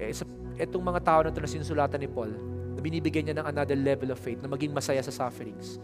[0.00, 0.24] Eh, sa,
[0.56, 2.32] itong mga tao na ito na sinusulatan ni Paul,
[2.72, 5.76] na binibigyan niya ng another level of faith, na maging masaya sa sufferings,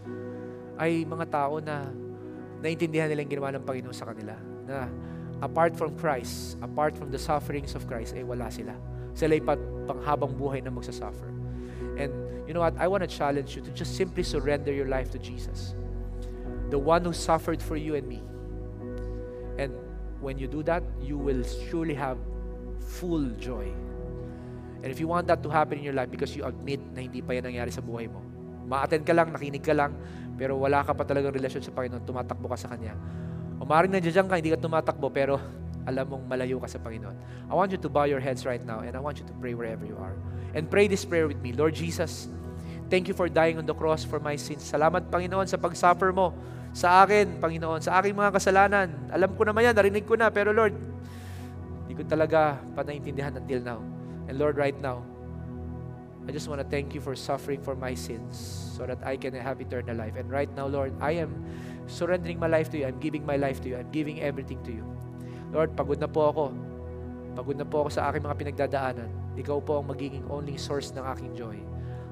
[0.80, 1.92] ay mga tao na
[2.64, 4.32] naintindihan nila yung ginawa ng Panginoon sa kanila.
[4.64, 4.88] Na
[5.42, 8.76] apart from Christ, apart from the sufferings of Christ, ay wala sila.
[9.16, 9.42] Sila ay
[9.88, 11.28] panghabang buhay na magsasuffer.
[11.96, 12.12] And
[12.46, 12.76] you know what?
[12.76, 15.74] I want to challenge you to just simply surrender your life to Jesus.
[16.68, 18.22] The one who suffered for you and me.
[19.58, 19.74] And
[20.20, 22.16] when you do that, you will surely have
[23.00, 23.68] full joy.
[24.80, 27.20] And if you want that to happen in your life because you admit na hindi
[27.20, 28.24] pa yan nangyari sa buhay mo,
[28.64, 29.92] ma-attend ka lang, nakinig ka lang,
[30.40, 32.96] pero wala ka pa talagang relasyon sa Panginoon, tumatakbo ka sa Kanya,
[33.60, 35.36] o maaaring nandiyan ka, hindi ka tumatakbo, pero
[35.84, 37.16] alam mong malayo ka sa Panginoon.
[37.48, 39.52] I want you to bow your heads right now and I want you to pray
[39.52, 40.16] wherever you are.
[40.56, 41.52] And pray this prayer with me.
[41.52, 42.26] Lord Jesus,
[42.88, 44.64] thank you for dying on the cross for my sins.
[44.64, 46.32] Salamat, Panginoon, sa pag-suffer mo
[46.72, 48.88] sa akin, Panginoon, sa aking mga kasalanan.
[49.10, 50.74] Alam ko naman yan, narinig ko na, pero Lord,
[51.86, 53.80] hindi ko talaga pa naintindihan until now.
[54.30, 55.02] And Lord, right now,
[56.28, 58.38] I just want to thank you for suffering for my sins
[58.78, 60.14] so that I can have eternal life.
[60.14, 61.34] And right now, Lord, I am
[61.90, 62.86] surrendering my life to you.
[62.86, 63.76] I'm giving my life to you.
[63.76, 64.86] I'm giving everything to you.
[65.50, 66.44] Lord, pagod na po ako.
[67.34, 69.10] Pagod na po ako sa aking mga pinagdadaanan.
[69.34, 71.58] Ikaw po ang magiging only source ng aking joy.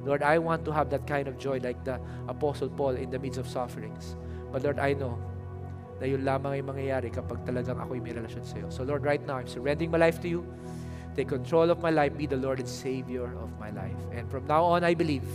[0.03, 3.19] Lord, I want to have that kind of joy like the Apostle Paul in the
[3.19, 4.19] midst of sufferings.
[4.51, 5.19] But Lord, I know
[5.99, 8.71] na yun lamang ay mangyayari kapag talagang ako'y may relasyon sa iyo.
[8.71, 10.47] So Lord, right now, I'm surrendering my life to you.
[11.19, 12.15] Take control of my life.
[12.15, 13.99] Be the Lord and Savior of my life.
[14.15, 15.27] And from now on, I believe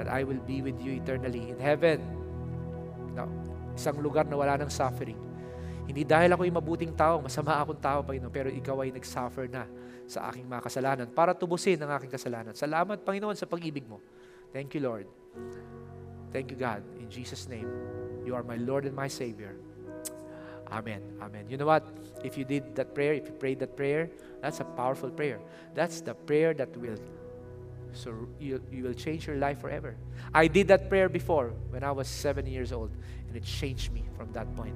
[0.00, 2.00] that I will be with you eternally in heaven
[3.76, 5.20] isang lugar na wala ng suffering.
[5.86, 9.68] Hindi dahil ako yung mabuting tao, masama akong tao, Panginoon, pero ikaw ay nag-suffer na
[10.08, 12.56] sa aking mga kasalanan para tubusin ang aking kasalanan.
[12.56, 14.02] Salamat, Panginoon, sa pag-ibig mo.
[14.50, 15.06] Thank you, Lord.
[16.34, 16.82] Thank you, God.
[16.98, 17.70] In Jesus' name,
[18.26, 19.54] you are my Lord and my Savior.
[20.66, 20.98] Amen.
[21.22, 21.46] Amen.
[21.46, 21.86] You know what?
[22.26, 24.10] If you did that prayer, if you prayed that prayer,
[24.42, 25.38] that's a powerful prayer.
[25.74, 26.98] That's the prayer that will
[27.96, 29.96] so you, you will change your life forever.
[30.34, 32.90] I did that prayer before when I was seven years old,
[33.26, 34.74] and it changed me from that point.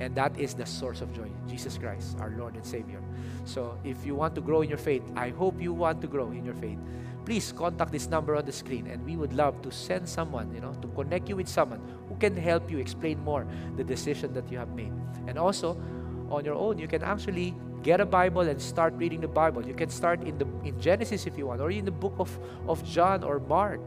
[0.00, 3.00] And that is the source of joy, Jesus Christ, our Lord and Savior.
[3.44, 6.30] So if you want to grow in your faith, I hope you want to grow
[6.30, 6.78] in your faith.
[7.24, 10.60] Please contact this number on the screen, and we would love to send someone, you
[10.60, 13.46] know, to connect you with someone who can help you explain more
[13.76, 14.92] the decision that you have made.
[15.26, 15.80] And also,
[16.28, 17.54] on your own, you can actually
[17.84, 19.60] get a Bible and start reading the Bible.
[19.60, 22.32] You can start in the in Genesis if you want, or in the book of,
[22.64, 23.78] of John or Mark.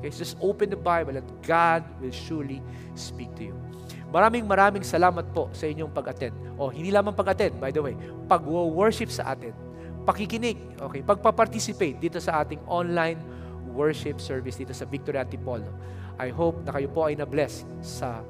[0.00, 2.64] Okay, so just open the Bible and God will surely
[2.96, 3.54] speak to you.
[4.08, 6.34] Maraming maraming salamat po sa inyong pag-attend.
[6.56, 7.94] O, hindi lamang pag-attend, by the way,
[8.30, 9.50] pag-worship sa atin,
[10.08, 13.18] pakikinig, okay, pagpa-participate dito sa ating online
[13.74, 15.66] worship service dito sa Victory Antipolo.
[16.14, 18.22] I hope na kayo po ay na-bless sa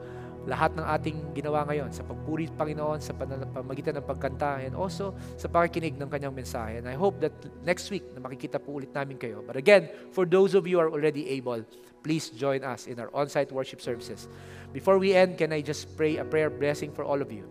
[0.45, 5.49] lahat ng ating ginawa ngayon sa pagpuri Panginoon sa pamagitan ng pagkanta and also sa
[5.49, 6.77] pakikinig ng kanyang mensahe.
[6.77, 7.33] And I hope that
[7.65, 9.41] next week na makikita po ulit namin kayo.
[9.41, 11.65] But again, for those of you who are already able,
[12.05, 14.29] please join us in our on-site worship services.
[14.77, 17.49] Before we end, can I just pray a prayer blessing for all of you?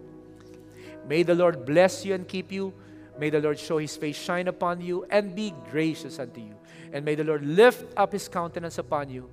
[1.10, 2.74] May the Lord bless you and keep you.
[3.18, 6.54] May the Lord show His face shine upon you and be gracious unto you.
[6.94, 9.30] And may the Lord lift up His countenance upon you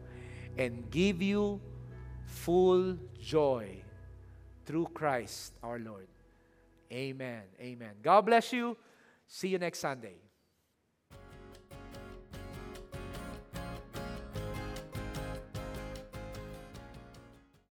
[0.56, 1.61] and give you
[2.24, 2.96] full
[3.31, 3.81] joy
[4.66, 6.09] through Christ our Lord.
[6.93, 7.43] Amen.
[7.61, 7.93] Amen.
[8.03, 8.76] God bless you.
[9.28, 10.16] See you next Sunday.